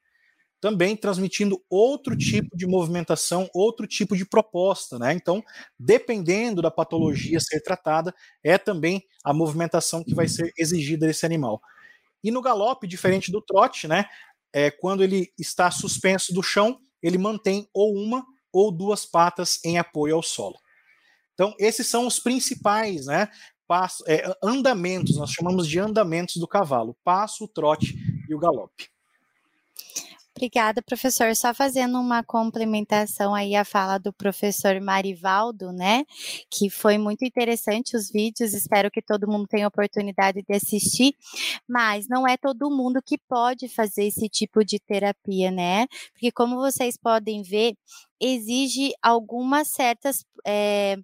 também 0.65 0.97
transmitindo 0.97 1.63
outro 1.69 2.17
tipo 2.17 2.57
de 2.57 2.67
movimentação, 2.67 3.51
outro 3.53 3.87
tipo 3.87 4.17
de 4.17 4.25
proposta, 4.25 4.99
né? 4.99 5.13
Então, 5.13 5.45
dependendo 5.79 6.63
da 6.63 6.71
patologia 6.71 7.39
ser 7.39 7.61
tratada, 7.61 8.15
é 8.43 8.57
também 8.57 9.03
a 9.23 9.35
movimentação 9.35 10.03
que 10.03 10.15
vai 10.15 10.27
ser 10.27 10.51
exigida 10.57 11.07
desse 11.07 11.27
animal. 11.27 11.61
E 12.23 12.31
no 12.31 12.41
galope, 12.41 12.87
diferente 12.87 13.31
do 13.31 13.43
trote, 13.43 13.87
né? 13.87 14.07
É, 14.55 14.71
quando 14.71 15.05
ele 15.05 15.31
está 15.39 15.71
suspenso 15.71 16.33
do 16.33 16.43
chão, 16.43 16.79
ele 17.03 17.19
mantém 17.19 17.69
ou 17.75 17.95
uma 17.95 18.25
ou 18.51 18.73
duas 18.73 19.05
patas 19.05 19.63
em 19.67 19.77
apoio 19.77 20.15
ao 20.15 20.23
solo. 20.23 20.57
Então, 21.35 21.55
esses 21.59 21.87
são 21.87 22.07
os 22.07 22.19
principais, 22.19 23.05
né? 23.05 23.29
Passo, 23.67 24.03
é, 24.09 24.35
andamentos, 24.43 25.19
nós 25.19 25.31
chamamos 25.31 25.69
de 25.69 25.79
andamentos 25.79 26.37
do 26.37 26.49
cavalo: 26.49 26.97
passo, 27.05 27.47
trote 27.49 27.95
e 28.27 28.35
o 28.35 28.39
galope. 28.39 28.94
Obrigada, 30.37 30.83
professor. 30.83 31.35
Só 31.37 31.55
fazendo 31.55 31.99
uma 32.01 32.23
complementação 32.25 33.35
aí 33.35 33.55
à 33.55 33.65
fala 33.65 33.99
do 33.99 34.13
professor 34.13 34.81
Marivaldo, 34.81 35.73
né? 35.73 36.05
Que 36.51 36.69
foi 36.69 36.99
muito 36.99 37.25
interessante 37.25 37.97
os 37.97 38.11
vídeos, 38.11 38.53
espero 38.53 38.91
que 38.91 39.01
todo 39.01 39.29
mundo 39.31 39.47
tenha 39.47 39.69
oportunidade 39.69 40.43
de 40.43 40.55
assistir, 40.57 41.15
mas 41.69 42.09
não 42.09 42.27
é 42.27 42.37
todo 42.37 42.69
mundo 42.71 43.01
que 43.01 43.17
pode 43.29 43.69
fazer 43.69 44.07
esse 44.07 44.29
tipo 44.29 44.65
de 44.65 44.81
terapia, 44.81 45.53
né? 45.53 45.87
Porque 46.13 46.33
como 46.33 46.57
vocês 46.57 46.97
podem 46.97 47.43
ver, 47.43 47.75
exige 48.21 48.93
algumas 49.03 49.69
certas. 49.69 50.25
É, 50.47 50.97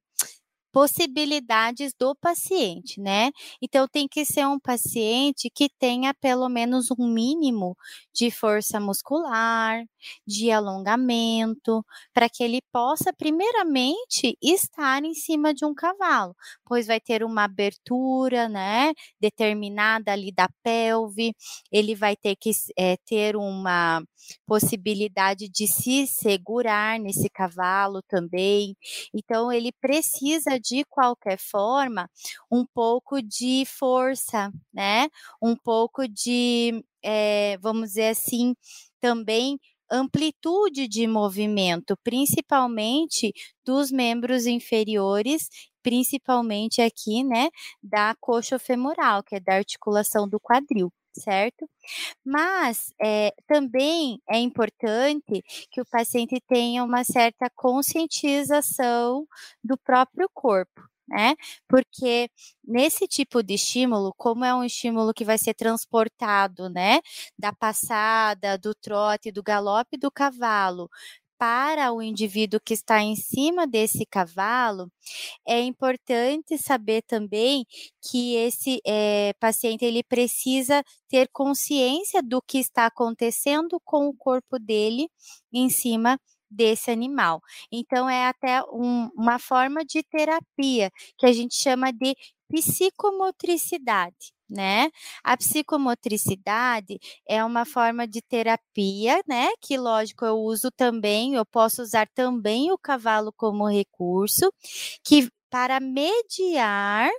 possibilidades 0.72 1.92
do 1.98 2.14
paciente, 2.16 3.00
né? 3.00 3.30
Então 3.62 3.86
tem 3.88 4.06
que 4.08 4.24
ser 4.24 4.46
um 4.46 4.58
paciente 4.58 5.50
que 5.54 5.68
tenha 5.78 6.14
pelo 6.14 6.48
menos 6.48 6.88
um 6.98 7.06
mínimo 7.08 7.76
de 8.14 8.30
força 8.30 8.78
muscular, 8.80 9.82
de 10.26 10.50
alongamento, 10.50 11.84
para 12.14 12.28
que 12.28 12.42
ele 12.42 12.60
possa 12.72 13.12
primeiramente 13.12 14.36
estar 14.42 15.04
em 15.04 15.14
cima 15.14 15.52
de 15.54 15.64
um 15.64 15.74
cavalo, 15.74 16.34
pois 16.64 16.86
vai 16.86 17.00
ter 17.00 17.22
uma 17.24 17.44
abertura, 17.44 18.48
né, 18.48 18.92
determinada 19.20 20.12
ali 20.12 20.32
da 20.32 20.48
pelve, 20.62 21.34
ele 21.72 21.94
vai 21.94 22.16
ter 22.16 22.36
que 22.36 22.50
é, 22.78 22.96
ter 23.06 23.36
uma 23.36 24.02
possibilidade 24.46 25.48
de 25.48 25.66
se 25.66 26.06
segurar 26.06 26.98
nesse 26.98 27.28
cavalo 27.30 28.02
também. 28.08 28.76
Então 29.14 29.50
ele 29.52 29.72
precisa 29.80 30.58
de 30.60 30.84
qualquer 30.84 31.38
forma, 31.38 32.08
um 32.50 32.64
pouco 32.66 33.22
de 33.22 33.64
força, 33.66 34.52
né? 34.72 35.08
Um 35.42 35.56
pouco 35.56 36.06
de, 36.08 36.84
é, 37.02 37.56
vamos 37.58 37.90
dizer 37.90 38.08
assim, 38.08 38.54
também 39.00 39.58
amplitude 39.90 40.86
de 40.88 41.06
movimento, 41.06 41.96
principalmente 42.04 43.32
dos 43.64 43.90
membros 43.90 44.46
inferiores, 44.46 45.48
principalmente 45.82 46.80
aqui, 46.80 47.24
né, 47.24 47.48
da 47.82 48.14
coxa 48.20 48.58
femoral, 48.58 49.22
que 49.24 49.34
é 49.36 49.40
da 49.40 49.54
articulação 49.56 50.28
do 50.28 50.38
quadril 50.40 50.92
certo? 51.18 51.68
Mas 52.24 52.92
é, 53.02 53.32
também 53.46 54.20
é 54.28 54.38
importante 54.38 55.42
que 55.70 55.80
o 55.80 55.86
paciente 55.86 56.40
tenha 56.48 56.84
uma 56.84 57.04
certa 57.04 57.50
conscientização 57.54 59.26
do 59.62 59.76
próprio 59.78 60.28
corpo. 60.34 60.82
Né? 61.08 61.34
Porque 61.68 62.30
nesse 62.64 63.08
tipo 63.08 63.42
de 63.42 63.54
estímulo, 63.54 64.14
como 64.16 64.44
é 64.44 64.54
um 64.54 64.62
estímulo 64.62 65.12
que 65.12 65.24
vai 65.24 65.36
ser 65.38 65.54
transportado, 65.54 66.70
né, 66.70 67.00
da 67.36 67.52
passada, 67.52 68.56
do 68.56 68.72
trote, 68.76 69.32
do 69.32 69.42
galope 69.42 69.96
do 69.98 70.10
cavalo 70.10 70.88
para 71.40 71.90
o 71.90 72.02
indivíduo 72.02 72.60
que 72.62 72.74
está 72.74 73.02
em 73.02 73.16
cima 73.16 73.66
desse 73.66 74.04
cavalo, 74.04 74.92
é 75.48 75.58
importante 75.62 76.58
saber 76.58 77.00
também 77.00 77.66
que 78.02 78.34
esse 78.36 78.78
é, 78.86 79.32
paciente 79.40 79.82
ele 79.82 80.02
precisa 80.02 80.84
ter 81.08 81.30
consciência 81.32 82.22
do 82.22 82.42
que 82.42 82.58
está 82.58 82.84
acontecendo 82.84 83.80
com 83.82 84.06
o 84.06 84.14
corpo 84.14 84.58
dele 84.58 85.08
em 85.50 85.70
cima 85.70 86.20
desse 86.50 86.90
animal. 86.90 87.40
Então, 87.72 88.06
é 88.10 88.26
até 88.26 88.62
um, 88.64 89.08
uma 89.16 89.38
forma 89.38 89.82
de 89.82 90.02
terapia 90.02 90.90
que 91.16 91.24
a 91.24 91.32
gente 91.32 91.54
chama 91.54 91.90
de 91.90 92.14
psicomotricidade 92.50 94.34
né? 94.50 94.90
A 95.24 95.36
psicomotricidade 95.36 96.98
é 97.28 97.44
uma 97.44 97.64
forma 97.64 98.06
de 98.06 98.20
terapia, 98.22 99.22
né? 99.28 99.48
Que 99.60 99.76
lógico 99.78 100.24
eu 100.24 100.36
uso 100.38 100.70
também, 100.70 101.34
eu 101.34 101.46
posso 101.46 101.82
usar 101.82 102.08
também 102.14 102.72
o 102.72 102.78
cavalo 102.78 103.32
como 103.32 103.68
recurso, 103.68 104.52
que 105.04 105.28
para 105.50 105.80
mediar 105.80 107.10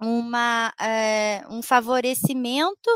uma, 0.00 0.72
é, 0.80 1.44
um 1.48 1.62
favorecimento 1.62 2.90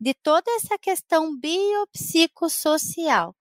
de 0.00 0.14
toda 0.14 0.50
essa 0.52 0.78
questão 0.78 1.38
biopsicossocial. 1.38 3.34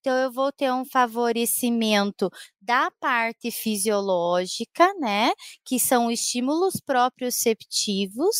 Então, 0.00 0.16
eu 0.16 0.32
vou 0.32 0.52
ter 0.52 0.72
um 0.72 0.84
favorecimento 0.84 2.30
da 2.60 2.90
parte 3.00 3.50
fisiológica, 3.50 4.92
né? 4.94 5.30
Que 5.64 5.78
são 5.78 6.10
estímulos 6.10 6.80
proprioceptivos, 6.84 8.36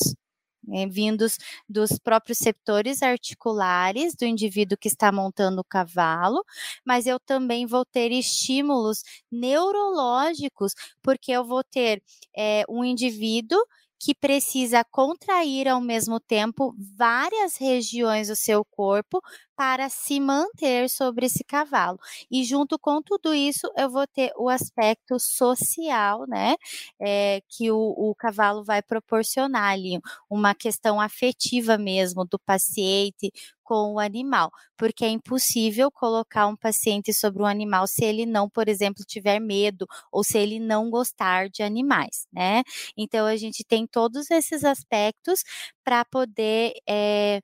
é, 0.72 0.86
vindos 0.86 1.38
dos 1.68 1.98
próprios 1.98 2.38
setores 2.38 3.02
articulares 3.02 4.14
do 4.14 4.24
indivíduo 4.24 4.78
que 4.78 4.88
está 4.88 5.10
montando 5.12 5.60
o 5.60 5.64
cavalo, 5.64 6.44
mas 6.84 7.06
eu 7.06 7.18
também 7.20 7.66
vou 7.66 7.84
ter 7.84 8.12
estímulos 8.12 9.02
neurológicos, 9.30 10.74
porque 11.02 11.32
eu 11.32 11.44
vou 11.44 11.62
ter 11.64 12.02
é, 12.36 12.64
um 12.68 12.84
indivíduo 12.84 13.58
que 14.00 14.14
precisa 14.14 14.84
contrair 14.84 15.68
ao 15.68 15.80
mesmo 15.80 16.20
tempo 16.20 16.74
várias 16.96 17.56
regiões 17.56 18.28
do 18.28 18.36
seu 18.36 18.64
corpo 18.64 19.20
para 19.56 19.88
se 19.88 20.20
manter 20.20 20.88
sobre 20.88 21.26
esse 21.26 21.42
cavalo. 21.42 21.98
E 22.30 22.44
junto 22.44 22.78
com 22.78 23.02
tudo 23.02 23.34
isso, 23.34 23.68
eu 23.76 23.90
vou 23.90 24.06
ter 24.06 24.32
o 24.36 24.48
aspecto 24.48 25.18
social, 25.18 26.24
né? 26.28 26.54
É, 27.00 27.40
que 27.48 27.70
o, 27.70 27.76
o 27.76 28.14
cavalo 28.14 28.62
vai 28.64 28.82
proporcionar 28.82 29.72
ali, 29.72 29.98
uma 30.30 30.54
questão 30.54 31.00
afetiva 31.00 31.76
mesmo 31.78 32.24
do 32.24 32.38
paciente 32.38 33.32
com 33.68 33.94
o 33.94 33.98
animal, 33.98 34.50
porque 34.76 35.04
é 35.04 35.08
impossível 35.10 35.90
colocar 35.90 36.46
um 36.46 36.56
paciente 36.56 37.12
sobre 37.12 37.42
um 37.42 37.46
animal 37.46 37.86
se 37.86 38.02
ele 38.04 38.24
não, 38.24 38.48
por 38.48 38.68
exemplo, 38.68 39.04
tiver 39.06 39.38
medo 39.40 39.86
ou 40.10 40.24
se 40.24 40.38
ele 40.38 40.58
não 40.58 40.88
gostar 40.90 41.50
de 41.50 41.62
animais, 41.62 42.26
né? 42.32 42.62
Então 42.96 43.26
a 43.26 43.36
gente 43.36 43.62
tem 43.64 43.86
todos 43.86 44.30
esses 44.30 44.64
aspectos 44.64 45.42
para 45.84 46.04
poder 46.04 46.72
é, 46.88 47.40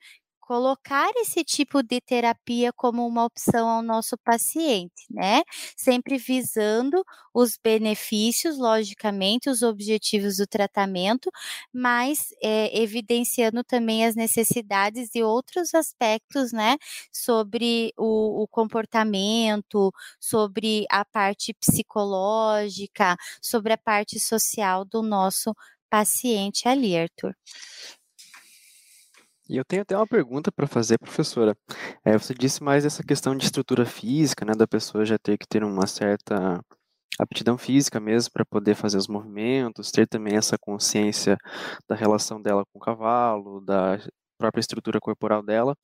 colocar 0.47 1.11
esse 1.17 1.43
tipo 1.43 1.83
de 1.83 2.01
terapia 2.03 2.71
como 2.73 3.07
uma 3.07 3.25
opção 3.25 3.67
ao 3.69 3.83
nosso 3.83 4.17
paciente, 4.19 5.07
né? 5.11 5.43
Sempre 5.77 6.19
visando 6.19 7.03
os 7.33 7.57
benefícios, 7.63 8.59
logicamente, 8.59 9.49
os 9.49 9.63
objetivos 9.63 10.37
do 10.37 10.47
tratamento, 10.47 11.31
mas 11.73 12.29
é, 12.43 12.79
evidenciando 12.79 13.65
também 13.65 14.05
as 14.05 14.15
necessidades 14.15 15.15
e 15.15 15.23
outros 15.23 15.75
aspectos, 15.75 16.53
né? 16.53 16.77
Sobre 17.13 17.93
o, 17.97 18.43
o 18.43 18.49
comportamento, 18.49 19.91
sobre 20.21 20.85
a 20.91 21.05
parte 21.07 21.55
psicológica, 21.55 23.17
sobre 23.41 23.73
a 23.73 23.79
parte 23.79 24.21
social 24.21 24.85
do 24.85 25.03
nosso 25.03 25.55
paciente 25.91 26.69
ali, 26.69 26.97
Arthur. 26.99 27.35
E 29.49 29.57
eu 29.59 29.65
tenho 29.65 29.83
até 29.83 29.97
uma 29.97 30.07
pergunta 30.07 30.51
para 30.51 30.67
fazer, 30.67 30.99
professora. 30.99 31.55
É, 32.05 32.17
você 32.17 32.33
disse 32.35 32.63
mais 32.63 32.85
essa 32.85 33.03
questão 33.03 33.37
de 33.37 33.45
estrutura 33.45 33.85
física, 33.85 34.45
né, 34.45 34.53
da 34.55 34.67
pessoa 34.67 35.05
já 35.05 35.19
ter 35.19 35.37
que 35.39 35.47
ter 35.47 35.63
uma 35.63 35.87
certa 35.87 36.61
aptidão 37.19 37.59
física 37.59 38.01
mesmo 38.01 38.33
para 38.33 38.45
poder 38.47 38.75
fazer 38.77 38.99
os 38.99 39.09
movimentos, 39.09 39.91
ter 39.93 40.07
também 40.09 40.37
essa 40.37 40.59
consciência 40.59 41.39
da 41.89 41.95
relação 41.97 42.41
dela 42.43 42.65
com 42.73 42.79
o 42.79 42.83
cavalo, 42.83 43.61
da 43.63 43.99
própria 44.39 44.61
estrutura 44.61 45.01
corporal 45.01 45.43
dela. 45.43 45.77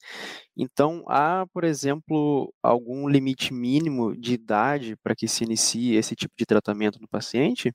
Então, 0.57 1.05
há, 1.09 1.47
por 1.53 1.65
exemplo, 1.65 2.53
algum 2.63 3.09
limite 3.09 3.55
mínimo 3.55 4.17
de 4.17 4.35
idade 4.35 4.97
para 5.03 5.15
que 5.17 5.29
se 5.29 5.45
inicie 5.45 5.97
esse 5.97 6.17
tipo 6.17 6.35
de 6.39 6.47
tratamento 6.47 7.01
no 7.01 7.09
paciente? 7.09 7.73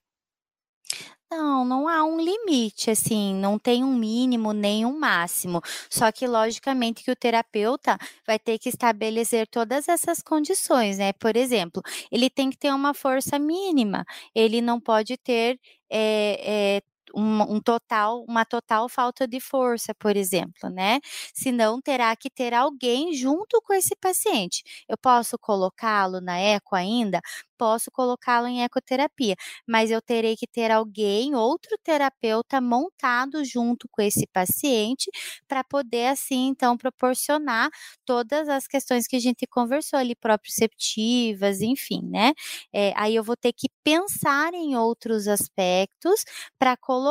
Não, 1.32 1.66
não 1.66 1.88
há 1.88 2.04
um 2.06 2.20
limite, 2.22 2.92
assim, 2.92 3.34
não 3.34 3.58
tem 3.58 3.84
um 3.84 3.94
mínimo 3.96 4.54
nem 4.54 4.86
um 4.86 4.98
máximo. 4.98 5.60
Só 5.90 6.12
que, 6.12 6.28
logicamente, 6.28 7.04
que 7.04 7.10
o 7.12 7.16
terapeuta 7.16 7.98
vai 8.28 8.38
ter 8.38 8.60
que 8.60 8.70
estabelecer 8.70 9.48
todas 9.48 9.88
essas 9.90 10.22
condições, 10.22 10.98
né? 11.00 11.14
Por 11.14 11.36
exemplo, 11.36 11.82
ele 12.12 12.30
tem 12.30 12.50
que 12.52 12.58
ter 12.58 12.72
uma 12.72 12.94
força 12.94 13.40
mínima, 13.40 14.06
ele 14.36 14.62
não 14.62 14.80
pode 14.80 15.18
ter 15.18 15.60
é, 15.90 16.78
é, 16.78 16.82
um, 17.14 17.56
um 17.56 17.62
total, 17.62 18.24
uma 18.28 18.46
total 18.46 18.88
falta 18.90 19.28
de 19.28 19.40
força, 19.40 19.94
por 19.96 20.16
exemplo, 20.16 20.70
né? 20.70 21.00
Senão 21.34 21.82
terá 21.82 22.16
que 22.16 22.30
ter 22.30 22.54
alguém 22.54 23.14
junto 23.14 23.62
com 23.62 23.74
esse 23.74 23.96
paciente. 23.96 24.64
Eu 24.88 24.98
posso 24.98 25.38
colocá-lo 25.40 26.22
na 26.22 26.38
eco 26.40 26.76
ainda? 26.76 27.20
posso 27.58 27.90
colocá-lo 27.90 28.48
em 28.48 28.64
ecoterapia, 28.64 29.34
mas 29.66 29.90
eu 29.90 30.02
terei 30.02 30.36
que 30.36 30.46
ter 30.46 30.72
alguém, 30.72 31.36
outro 31.36 31.78
terapeuta 31.82 32.60
montado 32.60 33.46
junto 33.46 33.88
com 33.90 34.02
esse 34.02 34.28
paciente 34.28 35.10
para 35.48 35.64
poder 35.64 36.08
assim 36.08 36.48
então 36.48 36.78
proporcionar 36.78 37.70
todas 38.06 38.50
as 38.50 38.68
questões 38.68 39.08
que 39.08 39.16
a 39.16 39.20
gente 39.20 39.48
conversou 39.48 39.98
ali 40.00 40.16
proprioceptivas, 40.16 41.62
enfim, 41.62 42.02
né? 42.04 42.34
É, 42.74 42.94
aí 42.96 43.16
eu 43.16 43.24
vou 43.24 43.36
ter 43.38 43.54
que 43.54 43.68
pensar 43.84 44.54
em 44.54 44.76
outros 44.76 45.28
aspectos 45.28 46.24
para 46.60 46.76
colocar 46.78 47.05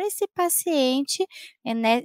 esse 0.00 0.26
paciente 0.34 1.26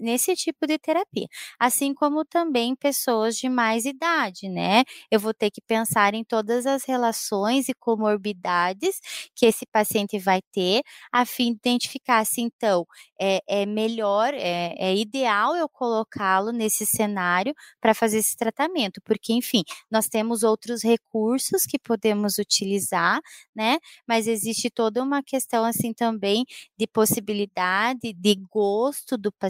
nesse 0.01 0.35
tipo 0.35 0.65
de 0.67 0.77
terapia, 0.77 1.27
assim 1.59 1.93
como 1.93 2.25
também 2.25 2.75
pessoas 2.75 3.37
de 3.37 3.47
mais 3.49 3.85
idade, 3.85 4.49
né? 4.49 4.83
Eu 5.11 5.19
vou 5.19 5.33
ter 5.33 5.49
que 5.51 5.61
pensar 5.61 6.13
em 6.13 6.23
todas 6.23 6.65
as 6.65 6.83
relações 6.85 7.69
e 7.69 7.73
comorbidades 7.73 8.99
que 9.35 9.45
esse 9.45 9.65
paciente 9.65 10.17
vai 10.19 10.41
ter, 10.51 10.81
a 11.11 11.25
fim 11.25 11.51
de 11.53 11.57
identificar 11.57 12.25
se 12.25 12.41
então 12.41 12.85
é, 13.19 13.39
é 13.47 13.65
melhor, 13.65 14.33
é, 14.33 14.73
é 14.77 14.95
ideal 14.95 15.55
eu 15.55 15.67
colocá-lo 15.69 16.51
nesse 16.51 16.85
cenário 16.85 17.53
para 17.81 17.93
fazer 17.93 18.17
esse 18.19 18.35
tratamento, 18.35 19.01
porque 19.03 19.33
enfim, 19.33 19.63
nós 19.89 20.07
temos 20.07 20.43
outros 20.43 20.83
recursos 20.83 21.63
que 21.63 21.79
podemos 21.79 22.37
utilizar, 22.37 23.19
né? 23.55 23.77
Mas 24.07 24.27
existe 24.27 24.69
toda 24.69 25.01
uma 25.03 25.23
questão 25.23 25.63
assim 25.65 25.93
também 25.93 26.45
de 26.77 26.87
possibilidade, 26.87 28.13
de 28.13 28.35
gosto 28.51 29.17
do 29.17 29.31
paciente, 29.31 29.44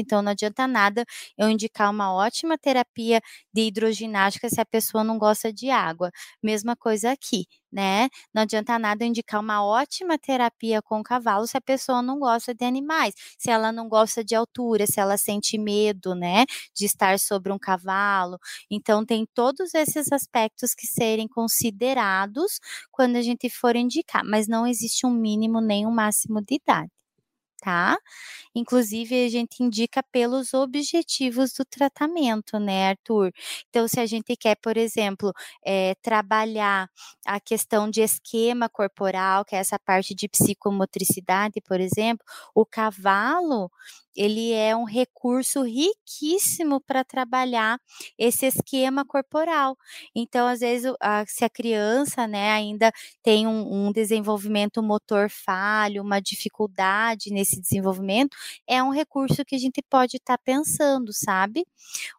então 0.00 0.22
não 0.22 0.32
adianta 0.32 0.66
nada 0.66 1.04
eu 1.36 1.48
indicar 1.50 1.90
uma 1.90 2.12
ótima 2.12 2.56
terapia 2.58 3.20
de 3.52 3.62
hidroginástica 3.62 4.48
se 4.48 4.60
a 4.60 4.64
pessoa 4.66 5.02
não 5.04 5.18
gosta 5.18 5.52
de 5.52 5.70
água. 5.70 6.10
Mesma 6.42 6.76
coisa 6.76 7.10
aqui 7.12 7.46
né? 7.72 8.08
Não 8.32 8.42
adianta 8.42 8.78
nada 8.78 9.04
indicar 9.04 9.40
uma 9.40 9.62
ótima 9.64 10.16
terapia 10.18 10.80
com 10.80 11.02
cavalo 11.02 11.46
se 11.46 11.58
a 11.58 11.60
pessoa 11.60 12.00
não 12.00 12.18
gosta 12.18 12.54
de 12.54 12.64
animais, 12.64 13.12
se 13.38 13.50
ela 13.50 13.70
não 13.72 13.88
gosta 13.88 14.24
de 14.24 14.34
altura, 14.34 14.86
se 14.86 14.98
ela 15.00 15.18
sente 15.18 15.58
medo, 15.58 16.14
né, 16.14 16.46
de 16.74 16.86
estar 16.86 17.18
sobre 17.18 17.52
um 17.52 17.58
cavalo. 17.58 18.38
Então 18.70 19.04
tem 19.04 19.26
todos 19.34 19.74
esses 19.74 20.10
aspectos 20.12 20.74
que 20.74 20.86
serem 20.86 21.28
considerados 21.28 22.58
quando 22.90 23.16
a 23.16 23.22
gente 23.22 23.50
for 23.50 23.76
indicar, 23.76 24.24
mas 24.24 24.46
não 24.48 24.66
existe 24.66 25.06
um 25.06 25.10
mínimo 25.10 25.60
nem 25.60 25.86
um 25.86 25.90
máximo 25.92 26.40
de 26.42 26.54
idade 26.56 26.95
tá? 27.66 27.98
Inclusive, 28.54 29.26
a 29.26 29.28
gente 29.28 29.62
indica 29.62 30.02
pelos 30.12 30.54
objetivos 30.54 31.52
do 31.52 31.64
tratamento, 31.64 32.58
né, 32.58 32.90
Arthur? 32.90 33.32
Então, 33.68 33.88
se 33.88 34.00
a 34.00 34.06
gente 34.06 34.36
quer, 34.36 34.56
por 34.56 34.76
exemplo, 34.76 35.32
é, 35.64 35.94
trabalhar 36.02 36.88
a 37.26 37.40
questão 37.40 37.90
de 37.90 38.00
esquema 38.02 38.68
corporal, 38.68 39.44
que 39.44 39.56
é 39.56 39.58
essa 39.58 39.78
parte 39.78 40.14
de 40.14 40.28
psicomotricidade, 40.28 41.60
por 41.62 41.80
exemplo, 41.80 42.24
o 42.54 42.64
cavalo, 42.64 43.70
ele 44.16 44.52
é 44.52 44.74
um 44.76 44.84
recurso 44.84 45.62
riquíssimo 45.62 46.80
para 46.80 47.04
trabalhar 47.04 47.78
esse 48.18 48.46
esquema 48.46 49.04
corporal. 49.04 49.76
Então, 50.14 50.46
às 50.48 50.60
vezes, 50.60 50.92
a, 51.00 51.24
se 51.26 51.44
a 51.44 51.50
criança, 51.50 52.26
né, 52.26 52.52
ainda 52.52 52.92
tem 53.22 53.46
um, 53.46 53.88
um 53.88 53.92
desenvolvimento 53.92 54.82
motor 54.82 55.28
falho, 55.30 56.02
uma 56.02 56.20
dificuldade 56.20 57.30
nesse 57.30 57.60
desenvolvimento, 57.60 58.36
é 58.66 58.82
um 58.82 58.90
recurso 58.90 59.44
que 59.44 59.54
a 59.54 59.58
gente 59.58 59.82
pode 59.88 60.16
estar 60.16 60.36
tá 60.38 60.42
pensando, 60.44 61.12
sabe? 61.12 61.66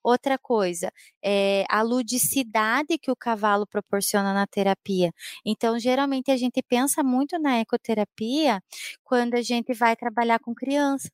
Outra 0.04 0.38
coisa, 0.38 0.92
é 1.24 1.66
a 1.70 1.82
ludicidade 1.82 2.98
que 2.98 3.12
o 3.12 3.16
cavalo 3.16 3.66
proporciona 3.68 4.34
na 4.34 4.48
terapia. 4.48 5.12
Então, 5.46 5.80
geralmente 5.80 6.32
a 6.32 6.38
gente 6.38 6.62
pensa 6.64 7.04
muito 7.04 7.38
na 7.40 7.60
ecoterapia 7.60 8.62
quando 9.04 9.36
a 9.36 9.42
gente 9.42 9.74
vai 9.74 9.96
trabalhar 9.96 10.40
com 10.40 10.54
criança. 10.56 11.10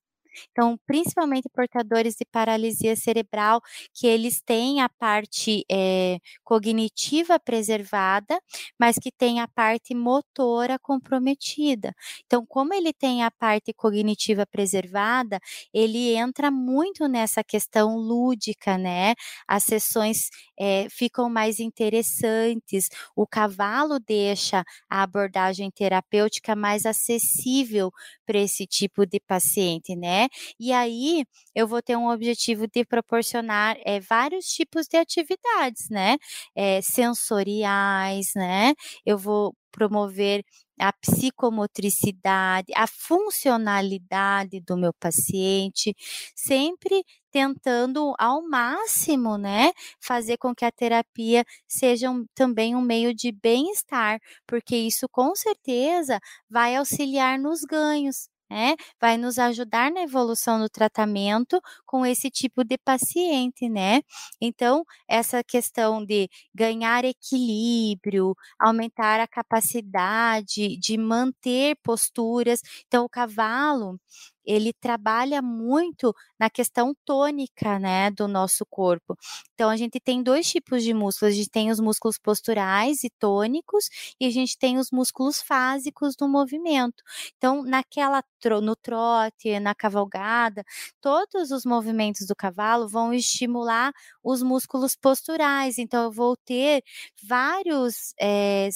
Então, 0.52 0.78
principalmente 0.86 1.50
portadores 1.54 2.16
de 2.16 2.26
paralisia 2.26 2.96
cerebral, 2.96 3.62
que 3.94 4.08
eles 4.08 4.42
têm 4.42 4.82
a 4.82 4.90
parte 4.90 5.64
é, 5.72 6.18
cognitiva 6.44 7.40
preservada, 7.40 8.40
mas 8.80 8.96
que 8.98 9.12
tem 9.12 9.40
a 9.40 9.48
parte 9.48 9.94
motora 9.96 10.78
comprometida. 10.80 11.94
Então, 12.26 12.46
como 12.46 12.74
ele 12.74 12.94
tem 12.94 13.24
a 13.24 13.32
parte 13.32 13.74
cognitiva 13.74 14.46
preservada, 14.46 15.40
ele 15.74 16.16
entra 16.16 16.52
muito 16.52 17.08
nessa 17.08 17.44
questão 17.44 17.98
lúdica, 17.98 18.78
né? 18.78 19.14
As 19.48 19.64
sessões 19.64 20.30
é, 20.60 20.88
ficam 20.90 21.30
mais 21.30 21.60
interessantes, 21.60 22.90
o 23.16 23.26
cavalo 23.28 24.00
deixa 24.00 24.64
a 24.90 25.04
abordagem 25.04 25.70
terapêutica 25.72 26.56
mais 26.56 26.86
acessível 26.86 27.92
para 28.26 28.40
esse 28.40 28.66
tipo 28.68 29.06
de 29.06 29.20
paciente, 29.20 29.96
né? 29.96 30.28
E 30.60 30.72
aí 30.74 31.26
eu 31.56 31.68
vou 31.68 31.82
ter 31.82 31.96
um 31.98 32.10
objetivo 32.10 32.68
de 32.68 32.86
proporcionar 32.86 33.78
é, 33.86 34.00
vários 34.00 34.46
tipos 34.48 34.88
de 34.88 34.98
atividades, 34.98 35.90
né? 35.90 36.18
É, 36.56 36.82
sensoriais, 36.82 38.32
né? 38.36 38.74
Eu 39.06 39.18
vou 39.18 39.56
promover 39.72 40.44
a 40.84 40.94
psicomotricidade, 40.94 42.72
a 42.76 42.86
funcionalidade 42.88 44.60
do 44.62 44.78
meu 44.78 44.94
paciente, 44.94 45.96
sempre 46.36 47.04
tentando 47.32 48.14
ao 48.20 48.48
máximo, 48.48 49.38
né, 49.38 49.72
fazer 50.00 50.38
com 50.38 50.54
que 50.54 50.66
a 50.66 50.72
terapia 50.72 51.44
seja 51.68 52.10
um, 52.12 52.26
também 52.36 52.76
um 52.76 52.82
meio 52.82 53.14
de 53.14 53.32
bem-estar, 53.32 54.20
porque 54.48 54.76
isso 54.76 55.08
com 55.10 55.36
certeza 55.36 56.20
vai 56.50 56.76
auxiliar 56.76 57.40
nos 57.40 57.62
ganhos, 57.62 58.28
né, 58.54 58.76
vai 59.02 59.18
nos 59.18 59.40
ajudar 59.40 59.92
na 59.92 60.02
evolução 60.04 60.60
do 60.60 60.70
tratamento 60.70 61.60
com 61.86 62.06
esse 62.06 62.30
tipo 62.30 62.64
de 62.64 62.78
paciente, 62.78 63.68
né? 63.68 64.02
Então, 64.42 64.84
essa 65.08 65.44
questão 65.44 66.06
de 66.06 66.30
ganhar 66.54 67.04
equilíbrio, 67.06 68.36
aumentar 68.60 69.20
a 69.20 69.28
capacidade 69.28 70.78
de 70.78 70.98
manter 70.98 71.76
posturas. 71.84 72.62
Então, 72.88 73.06
o 73.06 73.10
cavalo, 73.10 74.00
ele 74.46 74.74
trabalha 74.74 75.42
muito 75.42 76.14
na 76.40 76.50
questão 76.50 76.96
tônica, 77.06 77.80
né, 77.80 78.12
do 78.12 78.28
nosso 78.28 78.66
corpo. 78.66 79.16
Então 79.54 79.70
a 79.70 79.78
gente 79.78 80.00
tem 80.00 80.22
dois 80.24 80.50
tipos 80.50 80.84
de 80.84 80.94
músculos, 80.94 81.34
a 81.34 81.38
gente 81.38 81.50
tem 81.50 81.72
os 81.72 81.80
músculos 81.80 82.18
posturais 82.18 83.04
e 83.04 83.10
tônicos 83.20 83.90
e 84.20 84.26
a 84.26 84.30
gente 84.32 84.58
tem 84.58 84.78
os 84.78 84.90
músculos 84.92 85.42
fásicos 85.42 86.16
do 86.16 86.28
movimento. 86.28 87.04
Então 87.38 87.64
naquela 87.64 88.24
no 88.62 88.76
trote, 88.76 89.58
na 89.62 89.74
cavalgada, 89.74 90.64
todos 91.02 91.52
os 91.52 91.66
movimentos 91.66 92.28
do 92.28 92.36
cavalo 92.36 92.88
vão 92.90 93.14
estimular 93.14 93.94
os 94.24 94.44
músculos 94.44 94.96
posturais. 94.96 95.78
Então 95.78 96.04
eu 96.04 96.12
vou 96.12 96.36
ter 96.38 96.84
vários 97.24 98.14
é, 98.20 98.70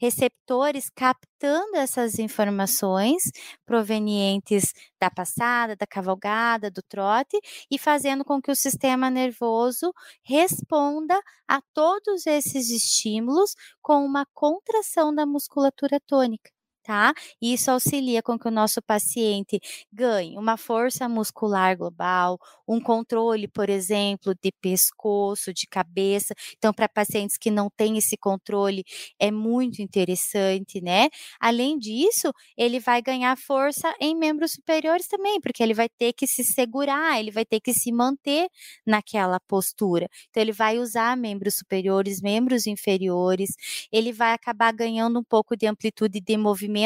receptores 0.00 0.90
captando 0.94 1.76
essas 1.76 2.18
informações 2.18 3.24
provenientes 3.66 4.72
da 5.00 5.10
passada, 5.10 5.76
da 5.76 5.86
cavalgada, 5.86 6.70
do 6.70 6.82
trote 6.82 7.38
e 7.70 7.78
fazendo 7.78 8.24
com 8.24 8.40
que 8.40 8.50
o 8.50 8.56
sistema 8.56 9.10
nervoso 9.10 9.92
responda 10.22 11.18
a 11.46 11.60
todos 11.74 12.26
esses 12.26 12.70
estímulos 12.70 13.54
com 13.82 14.04
uma 14.04 14.26
contração 14.34 15.14
da 15.14 15.26
musculatura 15.26 15.98
tônica. 16.06 16.50
Tá? 16.88 17.12
E 17.42 17.52
isso 17.52 17.70
auxilia 17.70 18.22
com 18.22 18.38
que 18.38 18.48
o 18.48 18.50
nosso 18.50 18.80
paciente 18.80 19.60
ganhe 19.92 20.38
uma 20.38 20.56
força 20.56 21.06
muscular 21.06 21.76
global, 21.76 22.38
um 22.66 22.80
controle, 22.80 23.46
por 23.46 23.68
exemplo, 23.68 24.34
de 24.42 24.50
pescoço, 24.62 25.52
de 25.52 25.66
cabeça. 25.66 26.34
Então, 26.56 26.72
para 26.72 26.88
pacientes 26.88 27.36
que 27.36 27.50
não 27.50 27.68
têm 27.76 27.98
esse 27.98 28.16
controle, 28.16 28.84
é 29.18 29.30
muito 29.30 29.82
interessante, 29.82 30.80
né? 30.80 31.08
Além 31.40 31.78
disso, 31.78 32.32
ele 32.56 32.80
vai 32.80 33.02
ganhar 33.02 33.36
força 33.36 33.94
em 34.00 34.14
membros 34.16 34.52
superiores 34.52 35.06
também, 35.08 35.40
porque 35.40 35.62
ele 35.62 35.74
vai 35.74 35.88
ter 35.88 36.12
que 36.14 36.26
se 36.26 36.42
segurar, 36.44 37.18
ele 37.20 37.30
vai 37.30 37.44
ter 37.44 37.60
que 37.60 37.74
se 37.74 37.92
manter 37.92 38.48
naquela 38.86 39.38
postura. 39.40 40.08
Então, 40.30 40.42
ele 40.42 40.52
vai 40.52 40.78
usar 40.78 41.16
membros 41.16 41.56
superiores, 41.56 42.20
membros 42.22 42.66
inferiores, 42.66 43.50
ele 43.92 44.12
vai 44.12 44.32
acabar 44.32 44.72
ganhando 44.72 45.18
um 45.18 45.24
pouco 45.24 45.56
de 45.56 45.66
amplitude 45.66 46.20
de 46.20 46.36
movimento 46.36 46.77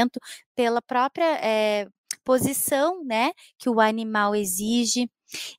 pela 0.54 0.80
própria 0.82 1.24
é, 1.44 1.86
posição, 2.24 3.04
né, 3.04 3.32
que 3.58 3.68
o 3.70 3.80
animal 3.80 4.34
exige. 4.34 5.08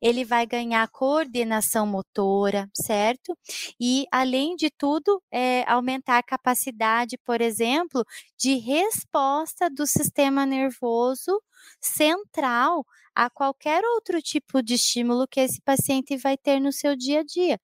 Ele 0.01 0.23
vai 0.25 0.45
ganhar 0.45 0.87
coordenação 0.89 1.85
motora, 1.87 2.69
certo? 2.73 3.37
E, 3.79 4.05
além 4.11 4.55
de 4.55 4.69
tudo, 4.69 5.21
é, 5.31 5.63
aumentar 5.69 6.17
a 6.17 6.23
capacidade, 6.23 7.17
por 7.25 7.41
exemplo, 7.41 8.03
de 8.37 8.55
resposta 8.55 9.69
do 9.69 9.85
sistema 9.87 10.45
nervoso 10.45 11.41
central 11.81 12.85
a 13.15 13.29
qualquer 13.29 13.83
outro 13.85 14.19
tipo 14.21 14.61
de 14.63 14.73
estímulo 14.73 15.27
que 15.27 15.39
esse 15.39 15.61
paciente 15.61 16.17
vai 16.17 16.35
ter 16.35 16.59
no 16.59 16.71
seu 16.71 16.95
dia 16.95 17.19
a 17.19 17.23
dia. 17.23 17.59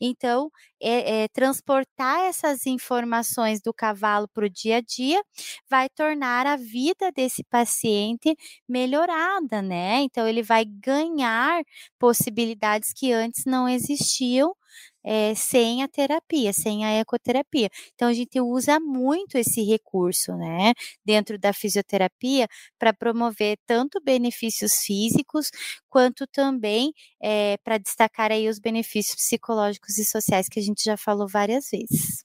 Então, 0.00 0.50
é, 0.80 1.24
é, 1.24 1.28
transportar 1.28 2.20
essas 2.20 2.66
informações 2.66 3.60
do 3.60 3.72
cavalo 3.72 4.26
para 4.28 4.46
o 4.46 4.50
dia 4.50 4.78
a 4.78 4.80
dia 4.80 5.22
vai 5.68 5.88
tornar 5.88 6.46
a 6.46 6.56
vida 6.56 7.10
desse 7.12 7.44
paciente 7.44 8.34
melhorada, 8.68 9.62
né? 9.62 10.00
Então, 10.02 10.26
ele 10.26 10.42
vai 10.42 10.64
ganhar 10.64 11.53
possibilidades 11.98 12.92
que 12.92 13.12
antes 13.12 13.44
não 13.46 13.68
existiam 13.68 14.54
é, 15.04 15.34
sem 15.34 15.82
a 15.82 15.88
terapia, 15.88 16.52
sem 16.52 16.84
a 16.84 16.92
ecoterapia. 16.92 17.68
Então, 17.94 18.08
a 18.08 18.12
gente 18.14 18.40
usa 18.40 18.80
muito 18.80 19.36
esse 19.36 19.62
recurso, 19.62 20.32
né, 20.36 20.72
dentro 21.04 21.38
da 21.38 21.52
fisioterapia, 21.52 22.48
para 22.78 22.92
promover 22.92 23.58
tanto 23.66 24.00
benefícios 24.02 24.78
físicos, 24.84 25.50
quanto 25.88 26.26
também 26.26 26.92
é, 27.22 27.56
para 27.58 27.78
destacar 27.78 28.32
aí 28.32 28.48
os 28.48 28.58
benefícios 28.58 29.16
psicológicos 29.16 29.98
e 29.98 30.04
sociais 30.04 30.48
que 30.48 30.58
a 30.60 30.62
gente 30.62 30.82
já 30.84 30.96
falou 30.96 31.28
várias 31.28 31.68
vezes. 31.70 32.24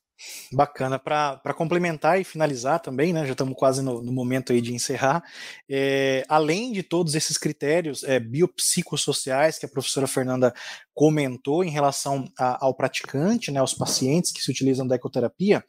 Bacana. 0.52 1.00
Para 1.00 1.54
complementar 1.56 2.20
e 2.20 2.24
finalizar 2.24 2.80
também, 2.80 3.14
né, 3.14 3.26
já 3.26 3.32
estamos 3.32 3.56
quase 3.58 3.82
no, 3.82 4.02
no, 4.02 4.12
momento 4.12 4.52
aí 4.52 4.62
de 4.62 4.74
encerrar, 4.74 5.24
é, 5.70 6.24
além 6.28 6.72
de 6.72 6.84
todos 6.84 7.16
esses 7.16 7.38
critérios 7.38 8.04
é, 8.04 8.20
biopsicossociais 8.20 9.58
que 9.58 9.66
a 9.66 9.70
professora 9.70 10.08
Fernanda 10.08 10.54
comentou 10.94 11.64
em 11.64 11.70
relação 11.70 12.26
a, 12.38 12.66
ao 12.66 12.74
praticante, 12.74 13.52
né, 13.52 13.60
aos 13.60 13.74
pacientes 13.74 14.32
que 14.32 14.42
se 14.42 14.52
utilizam 14.52 14.86
da 14.86 14.96
ecoterapia, 14.96 15.64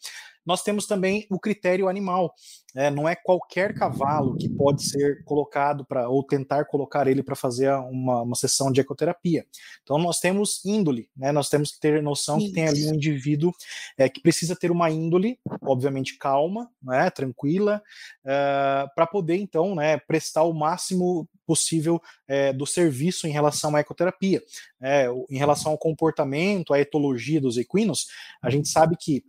nós 0.44 0.62
temos 0.62 0.86
também 0.86 1.26
o 1.30 1.38
critério 1.38 1.88
animal. 1.88 2.34
É, 2.74 2.88
não 2.88 3.08
é 3.08 3.16
qualquer 3.16 3.74
cavalo 3.74 4.36
que 4.36 4.48
pode 4.48 4.84
ser 4.84 5.24
colocado 5.24 5.84
para, 5.84 6.08
ou 6.08 6.22
tentar 6.22 6.64
colocar 6.66 7.08
ele 7.08 7.22
para 7.22 7.34
fazer 7.34 7.72
uma, 7.72 8.22
uma 8.22 8.36
sessão 8.36 8.70
de 8.70 8.80
ecoterapia. 8.80 9.44
Então, 9.82 9.98
nós 9.98 10.20
temos 10.20 10.64
índole, 10.64 11.08
né? 11.16 11.32
nós 11.32 11.48
temos 11.48 11.72
que 11.72 11.80
ter 11.80 12.00
noção 12.00 12.38
Isso. 12.38 12.46
que 12.46 12.52
tem 12.52 12.68
ali 12.68 12.86
um 12.86 12.94
indivíduo 12.94 13.52
é, 13.98 14.08
que 14.08 14.20
precisa 14.20 14.54
ter 14.54 14.70
uma 14.70 14.88
índole, 14.88 15.38
obviamente 15.62 16.16
calma, 16.16 16.70
né? 16.80 17.10
tranquila, 17.10 17.82
é, 18.24 18.86
para 18.94 19.06
poder, 19.06 19.36
então, 19.36 19.74
né, 19.74 19.98
prestar 19.98 20.44
o 20.44 20.52
máximo 20.52 21.28
possível 21.44 22.00
é, 22.28 22.52
do 22.52 22.64
serviço 22.64 23.26
em 23.26 23.32
relação 23.32 23.74
à 23.74 23.80
ecoterapia. 23.80 24.40
É, 24.80 25.08
em 25.28 25.36
relação 25.36 25.72
ao 25.72 25.78
comportamento, 25.78 26.72
à 26.72 26.78
etologia 26.78 27.40
dos 27.40 27.56
equinos, 27.56 28.06
a 28.40 28.48
gente 28.48 28.68
sabe 28.68 28.96
que 28.96 29.24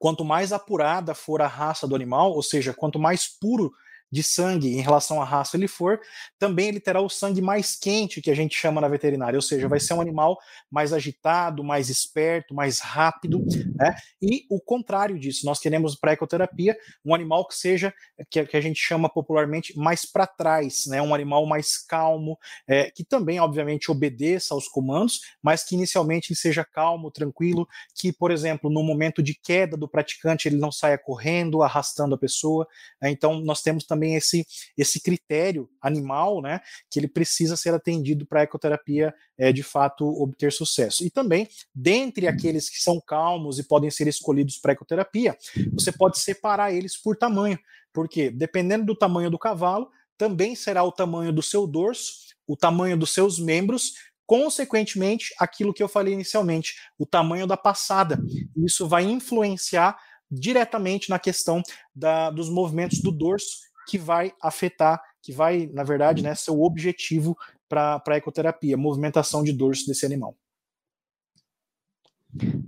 quanto 0.00 0.24
mais 0.24 0.50
apurada 0.50 1.14
for 1.14 1.42
a 1.42 1.46
raça 1.46 1.86
do 1.86 1.94
animal, 1.94 2.32
ou 2.32 2.42
seja, 2.42 2.72
quanto 2.72 2.98
mais 2.98 3.28
puro 3.28 3.70
de 4.10 4.22
sangue 4.22 4.68
em 4.68 4.80
relação 4.80 5.20
à 5.22 5.24
raça 5.24 5.56
ele 5.56 5.68
for, 5.68 6.00
também 6.38 6.68
ele 6.68 6.80
terá 6.80 7.00
o 7.00 7.08
sangue 7.08 7.40
mais 7.40 7.76
quente, 7.76 8.20
que 8.20 8.30
a 8.30 8.34
gente 8.34 8.56
chama 8.56 8.80
na 8.80 8.88
veterinária, 8.88 9.36
ou 9.36 9.42
seja, 9.42 9.68
vai 9.68 9.78
ser 9.78 9.94
um 9.94 10.00
animal 10.00 10.38
mais 10.70 10.92
agitado, 10.92 11.62
mais 11.62 11.88
esperto, 11.88 12.54
mais 12.54 12.80
rápido, 12.80 13.44
né? 13.74 13.94
E 14.20 14.44
o 14.50 14.60
contrário 14.60 15.18
disso, 15.18 15.46
nós 15.46 15.60
queremos 15.60 15.94
para 15.94 16.12
ecoterapia 16.12 16.76
um 17.04 17.14
animal 17.14 17.46
que 17.46 17.54
seja, 17.54 17.92
que, 18.30 18.40
a 18.40 18.60
gente 18.60 18.80
chama 18.80 19.08
popularmente, 19.08 19.76
mais 19.78 20.04
para 20.04 20.26
trás, 20.26 20.84
né? 20.86 21.00
Um 21.00 21.14
animal 21.14 21.46
mais 21.46 21.76
calmo, 21.78 22.38
é, 22.68 22.90
que 22.90 23.04
também, 23.04 23.38
obviamente, 23.40 23.90
obedeça 23.90 24.54
aos 24.54 24.68
comandos, 24.68 25.20
mas 25.42 25.62
que 25.62 25.74
inicialmente 25.74 26.34
seja 26.34 26.64
calmo, 26.64 27.10
tranquilo, 27.10 27.66
que, 27.94 28.12
por 28.12 28.30
exemplo, 28.30 28.70
no 28.70 28.82
momento 28.82 29.22
de 29.22 29.34
queda 29.34 29.76
do 29.76 29.88
praticante, 29.88 30.48
ele 30.48 30.56
não 30.56 30.72
saia 30.72 30.98
correndo, 30.98 31.62
arrastando 31.62 32.14
a 32.14 32.18
pessoa. 32.18 32.66
Né? 33.00 33.10
Então, 33.10 33.40
nós 33.40 33.62
temos 33.62 33.84
também 33.84 33.99
também 34.00 34.14
esse, 34.14 34.46
esse 34.76 35.00
critério 35.00 35.68
animal, 35.82 36.40
né, 36.40 36.60
que 36.90 36.98
ele 36.98 37.06
precisa 37.06 37.56
ser 37.56 37.74
atendido 37.74 38.24
para 38.26 38.40
a 38.40 38.42
ecoterapia 38.44 39.14
é, 39.36 39.52
de 39.52 39.62
fato 39.62 40.06
obter 40.06 40.50
sucesso. 40.50 41.04
E 41.04 41.10
também, 41.10 41.46
dentre 41.74 42.26
aqueles 42.26 42.70
que 42.70 42.78
são 42.78 42.98
calmos 42.98 43.58
e 43.58 43.68
podem 43.68 43.90
ser 43.90 44.08
escolhidos 44.08 44.56
para 44.58 44.72
ecoterapia, 44.72 45.36
você 45.72 45.92
pode 45.92 46.18
separar 46.18 46.72
eles 46.72 46.96
por 46.96 47.14
tamanho, 47.14 47.58
porque 47.92 48.30
dependendo 48.30 48.86
do 48.86 48.96
tamanho 48.96 49.30
do 49.30 49.38
cavalo, 49.38 49.90
também 50.16 50.54
será 50.54 50.82
o 50.82 50.92
tamanho 50.92 51.32
do 51.32 51.42
seu 51.42 51.66
dorso, 51.66 52.30
o 52.46 52.56
tamanho 52.56 52.96
dos 52.96 53.12
seus 53.12 53.38
membros, 53.38 53.92
consequentemente, 54.26 55.34
aquilo 55.38 55.74
que 55.74 55.82
eu 55.82 55.88
falei 55.88 56.14
inicialmente, 56.14 56.74
o 56.98 57.04
tamanho 57.04 57.46
da 57.46 57.56
passada. 57.56 58.18
Isso 58.56 58.88
vai 58.88 59.02
influenciar 59.04 59.98
diretamente 60.30 61.10
na 61.10 61.18
questão 61.18 61.60
da, 61.94 62.30
dos 62.30 62.48
movimentos 62.48 63.00
do 63.00 63.10
dorso 63.10 63.69
que 63.90 63.98
vai 63.98 64.32
afetar, 64.40 65.02
que 65.20 65.32
vai, 65.32 65.68
na 65.72 65.82
verdade, 65.82 66.22
né, 66.22 66.32
ser 66.36 66.52
o 66.52 66.62
objetivo 66.62 67.36
para 67.68 68.00
a 68.06 68.16
ecoterapia, 68.16 68.76
movimentação 68.76 69.42
de 69.42 69.52
dorso 69.52 69.84
desse 69.84 70.06
animal. 70.06 70.36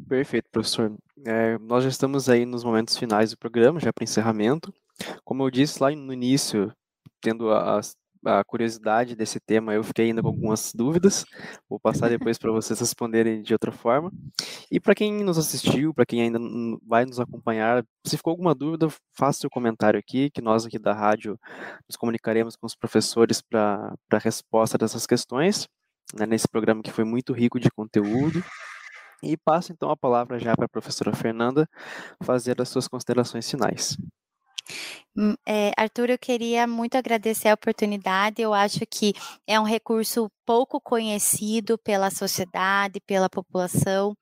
Perfeito, 0.08 0.48
professor. 0.50 0.92
É, 1.24 1.56
nós 1.58 1.84
já 1.84 1.90
estamos 1.90 2.28
aí 2.28 2.44
nos 2.44 2.64
momentos 2.64 2.96
finais 2.96 3.30
do 3.30 3.38
programa, 3.38 3.78
já 3.78 3.92
para 3.92 4.02
encerramento. 4.02 4.74
Como 5.24 5.44
eu 5.44 5.50
disse 5.50 5.80
lá 5.80 5.92
no 5.92 6.12
início, 6.12 6.74
tendo 7.20 7.52
as 7.52 7.96
a 8.24 8.44
curiosidade 8.44 9.16
desse 9.16 9.40
tema, 9.40 9.74
eu 9.74 9.82
fiquei 9.82 10.06
ainda 10.06 10.22
com 10.22 10.28
algumas 10.28 10.72
dúvidas. 10.74 11.24
Vou 11.68 11.78
passar 11.80 12.08
depois 12.08 12.38
para 12.38 12.52
vocês 12.52 12.78
responderem 12.78 13.42
de 13.42 13.52
outra 13.52 13.72
forma. 13.72 14.12
E 14.70 14.78
para 14.80 14.94
quem 14.94 15.24
nos 15.24 15.38
assistiu, 15.38 15.92
para 15.92 16.06
quem 16.06 16.22
ainda 16.22 16.38
vai 16.86 17.04
nos 17.04 17.18
acompanhar, 17.18 17.84
se 18.06 18.16
ficou 18.16 18.30
alguma 18.30 18.54
dúvida, 18.54 18.88
faça 19.12 19.40
seu 19.40 19.50
comentário 19.50 19.98
aqui, 19.98 20.30
que 20.30 20.40
nós 20.40 20.64
aqui 20.64 20.78
da 20.78 20.92
rádio 20.92 21.38
nos 21.88 21.96
comunicaremos 21.96 22.56
com 22.56 22.66
os 22.66 22.74
professores 22.74 23.40
para 23.42 23.94
a 24.10 24.18
resposta 24.18 24.78
dessas 24.78 25.06
questões, 25.06 25.68
né, 26.14 26.26
nesse 26.26 26.48
programa 26.48 26.82
que 26.82 26.92
foi 26.92 27.04
muito 27.04 27.32
rico 27.32 27.58
de 27.58 27.70
conteúdo. 27.70 28.42
E 29.22 29.36
passo 29.36 29.72
então 29.72 29.90
a 29.90 29.96
palavra 29.96 30.38
já 30.38 30.54
para 30.56 30.64
a 30.64 30.68
professora 30.68 31.14
Fernanda 31.14 31.68
fazer 32.22 32.60
as 32.60 32.68
suas 32.68 32.88
considerações 32.88 33.48
finais. 33.48 33.96
É, 35.46 35.72
Arthur, 35.76 36.08
eu 36.10 36.18
queria 36.18 36.66
muito 36.66 36.96
agradecer 36.96 37.48
a 37.48 37.54
oportunidade. 37.54 38.40
Eu 38.40 38.54
acho 38.54 38.80
que 38.90 39.12
é 39.46 39.60
um 39.60 39.64
recurso 39.64 40.30
pouco 40.46 40.80
conhecido 40.80 41.78
pela 41.78 42.10
sociedade, 42.10 43.00
pela 43.06 43.28
população. 43.28 44.16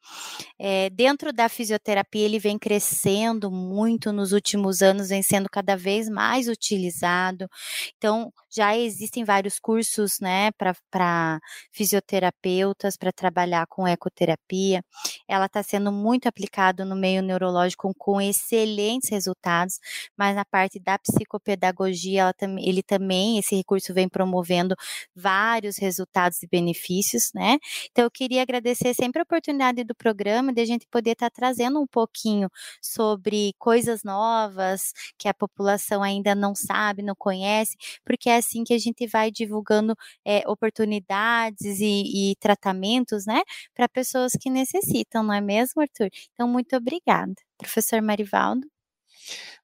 É, 0.58 0.90
dentro 0.90 1.32
da 1.32 1.48
fisioterapia, 1.48 2.24
ele 2.24 2.38
vem 2.38 2.58
crescendo 2.58 3.50
muito 3.50 4.12
nos 4.12 4.32
últimos 4.32 4.82
anos, 4.82 5.08
vem 5.10 5.22
sendo 5.22 5.48
cada 5.48 5.76
vez 5.76 6.08
mais 6.08 6.48
utilizado. 6.48 7.48
Então, 7.96 8.32
já 8.50 8.76
existem 8.76 9.24
vários 9.24 9.58
cursos 9.60 10.18
né, 10.20 10.50
para 10.52 11.40
fisioterapeutas 11.72 12.96
para 12.96 13.12
trabalhar 13.12 13.66
com 13.68 13.86
ecoterapia. 13.86 14.84
Ela 15.28 15.46
está 15.46 15.62
sendo 15.62 15.92
muito 15.92 16.26
aplicada 16.28 16.84
no 16.84 16.96
meio 16.96 17.22
neurológico 17.22 17.92
com 17.96 18.20
excelentes 18.20 19.08
resultados, 19.08 19.78
mas 20.16 20.34
na 20.34 20.44
parte 20.44 20.79
da 20.80 20.98
psicopedagogia, 20.98 22.32
ele 22.58 22.82
também, 22.82 23.38
esse 23.38 23.54
recurso 23.56 23.92
vem 23.94 24.08
promovendo 24.08 24.74
vários 25.14 25.76
resultados 25.78 26.42
e 26.42 26.46
benefícios, 26.46 27.30
né? 27.34 27.58
Então, 27.90 28.04
eu 28.04 28.10
queria 28.10 28.42
agradecer 28.42 28.94
sempre 28.94 29.20
a 29.20 29.22
oportunidade 29.24 29.84
do 29.84 29.94
programa 29.94 30.52
de 30.52 30.60
a 30.60 30.64
gente 30.64 30.86
poder 30.90 31.12
estar 31.12 31.30
tá 31.30 31.34
trazendo 31.34 31.80
um 31.80 31.86
pouquinho 31.86 32.48
sobre 32.82 33.54
coisas 33.58 34.02
novas 34.02 34.92
que 35.18 35.28
a 35.28 35.34
população 35.34 36.02
ainda 36.02 36.34
não 36.34 36.54
sabe, 36.54 37.02
não 37.02 37.14
conhece, 37.16 37.76
porque 38.04 38.28
é 38.30 38.36
assim 38.36 38.64
que 38.64 38.74
a 38.74 38.78
gente 38.78 39.06
vai 39.06 39.30
divulgando 39.30 39.94
é, 40.24 40.42
oportunidades 40.48 41.80
e, 41.80 42.32
e 42.32 42.36
tratamentos, 42.36 43.26
né, 43.26 43.42
para 43.74 43.88
pessoas 43.88 44.32
que 44.40 44.50
necessitam, 44.50 45.22
não 45.22 45.34
é 45.34 45.40
mesmo, 45.40 45.82
Arthur? 45.82 46.08
Então, 46.34 46.48
muito 46.48 46.76
obrigada. 46.76 47.34
Professor 47.58 48.00
Marivaldo. 48.02 48.79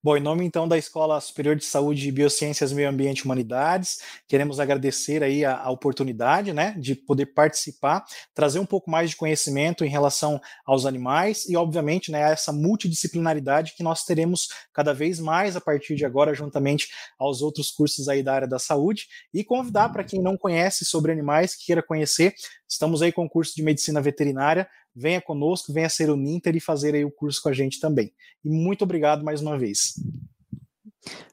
Bom, 0.07 0.17
em 0.17 0.21
nome 0.21 0.45
então 0.45 0.69
da 0.69 0.79
Escola 0.79 1.21
Superior 1.21 1.57
de 1.57 1.65
Saúde, 1.65 2.13
Biociências, 2.13 2.73
Meio 2.73 2.89
Ambiente 2.89 3.19
e 3.19 3.25
Humanidades, 3.25 3.99
queremos 4.29 4.61
agradecer 4.61 5.23
aí 5.23 5.45
a, 5.45 5.57
a, 5.59 5.71
oportunidade, 5.71 6.53
né, 6.53 6.77
de 6.79 6.95
poder 6.95 7.27
participar, 7.27 8.05
trazer 8.33 8.61
um 8.61 8.67
pouco 8.67 8.89
mais 8.89 9.11
de 9.11 9.17
conhecimento 9.17 9.85
em 9.85 9.89
relação 9.89 10.41
aos 10.65 10.87
animais 10.87 11.49
e, 11.49 11.57
obviamente, 11.57 12.13
né, 12.13 12.21
essa 12.21 12.53
multidisciplinaridade 12.53 13.75
que 13.77 13.83
nós 13.83 14.05
teremos 14.05 14.49
cada 14.73 14.95
vez 14.95 15.19
mais 15.19 15.57
a 15.57 15.61
partir 15.61 15.97
de 15.97 16.05
agora, 16.05 16.35
juntamente 16.35 16.89
aos 17.19 17.43
outros 17.43 17.73
cursos 17.73 18.09
aí 18.09 18.23
da 18.23 18.35
área 18.35 18.47
da 18.47 18.61
saúde, 18.61 19.09
e 19.35 19.43
convidar 19.43 19.89
para 19.89 20.05
quem 20.05 20.23
não 20.23 20.37
conhece 20.37 20.85
sobre 20.85 21.11
animais, 21.11 21.57
que 21.57 21.67
queira 21.67 21.83
conhecer, 21.83 22.33
estamos 22.69 23.03
aí 23.03 23.11
com 23.11 23.25
o 23.25 23.29
curso 23.29 23.57
de 23.57 23.63
Medicina 23.63 24.01
Veterinária, 24.01 24.69
venha 24.97 25.21
conosco, 25.21 25.73
venha 25.73 25.89
ser 25.89 26.09
o 26.09 26.17
Ninter 26.17 26.57
e 26.57 26.61
fazer 26.61 26.95
aí 26.95 27.05
o 27.05 27.11
curso 27.11 27.43
com 27.43 27.51
a 27.51 27.53
gente 27.53 27.79
também. 27.79 28.13
E 28.45 28.49
muito 28.49 28.83
obrigado 28.83 29.23
mais 29.23 29.43
uma 29.43 29.59
vez. 29.59 29.95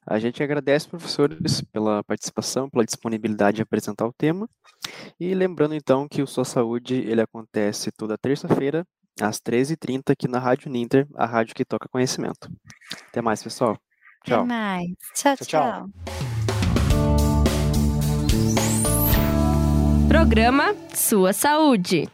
A 0.06 0.20
gente 0.20 0.44
agradece, 0.44 0.88
professores, 0.88 1.62
pela 1.62 2.04
participação, 2.04 2.70
pela 2.70 2.86
disponibilidade 2.86 3.56
de 3.56 3.62
apresentar 3.62 4.06
o 4.06 4.14
tema. 4.14 4.48
E 5.20 5.34
lembrando, 5.34 5.74
então, 5.74 6.08
que 6.08 6.22
o 6.22 6.28
Sua 6.28 6.46
Saúde 6.46 6.96
ele 6.96 7.22
acontece 7.22 7.92
toda 7.92 8.18
terça-feira, 8.18 8.86
às 9.20 9.40
13h30, 9.40 10.12
aqui 10.12 10.28
na 10.28 10.40
Rádio 10.40 10.70
Ninter, 10.70 11.08
a 11.16 11.26
rádio 11.26 11.56
que 11.56 11.64
toca 11.64 11.88
conhecimento. 11.88 12.52
Até 13.10 13.22
mais, 13.22 13.42
pessoal. 13.42 13.78
Tchau. 14.26 14.40
Até 14.40 14.48
mais. 14.48 14.88
tchau. 15.16 15.36
tchau. 15.38 15.46
tchau. 15.46 15.90
Programa 20.08 20.76
Sua 20.94 21.34
Saúde. 21.34 22.08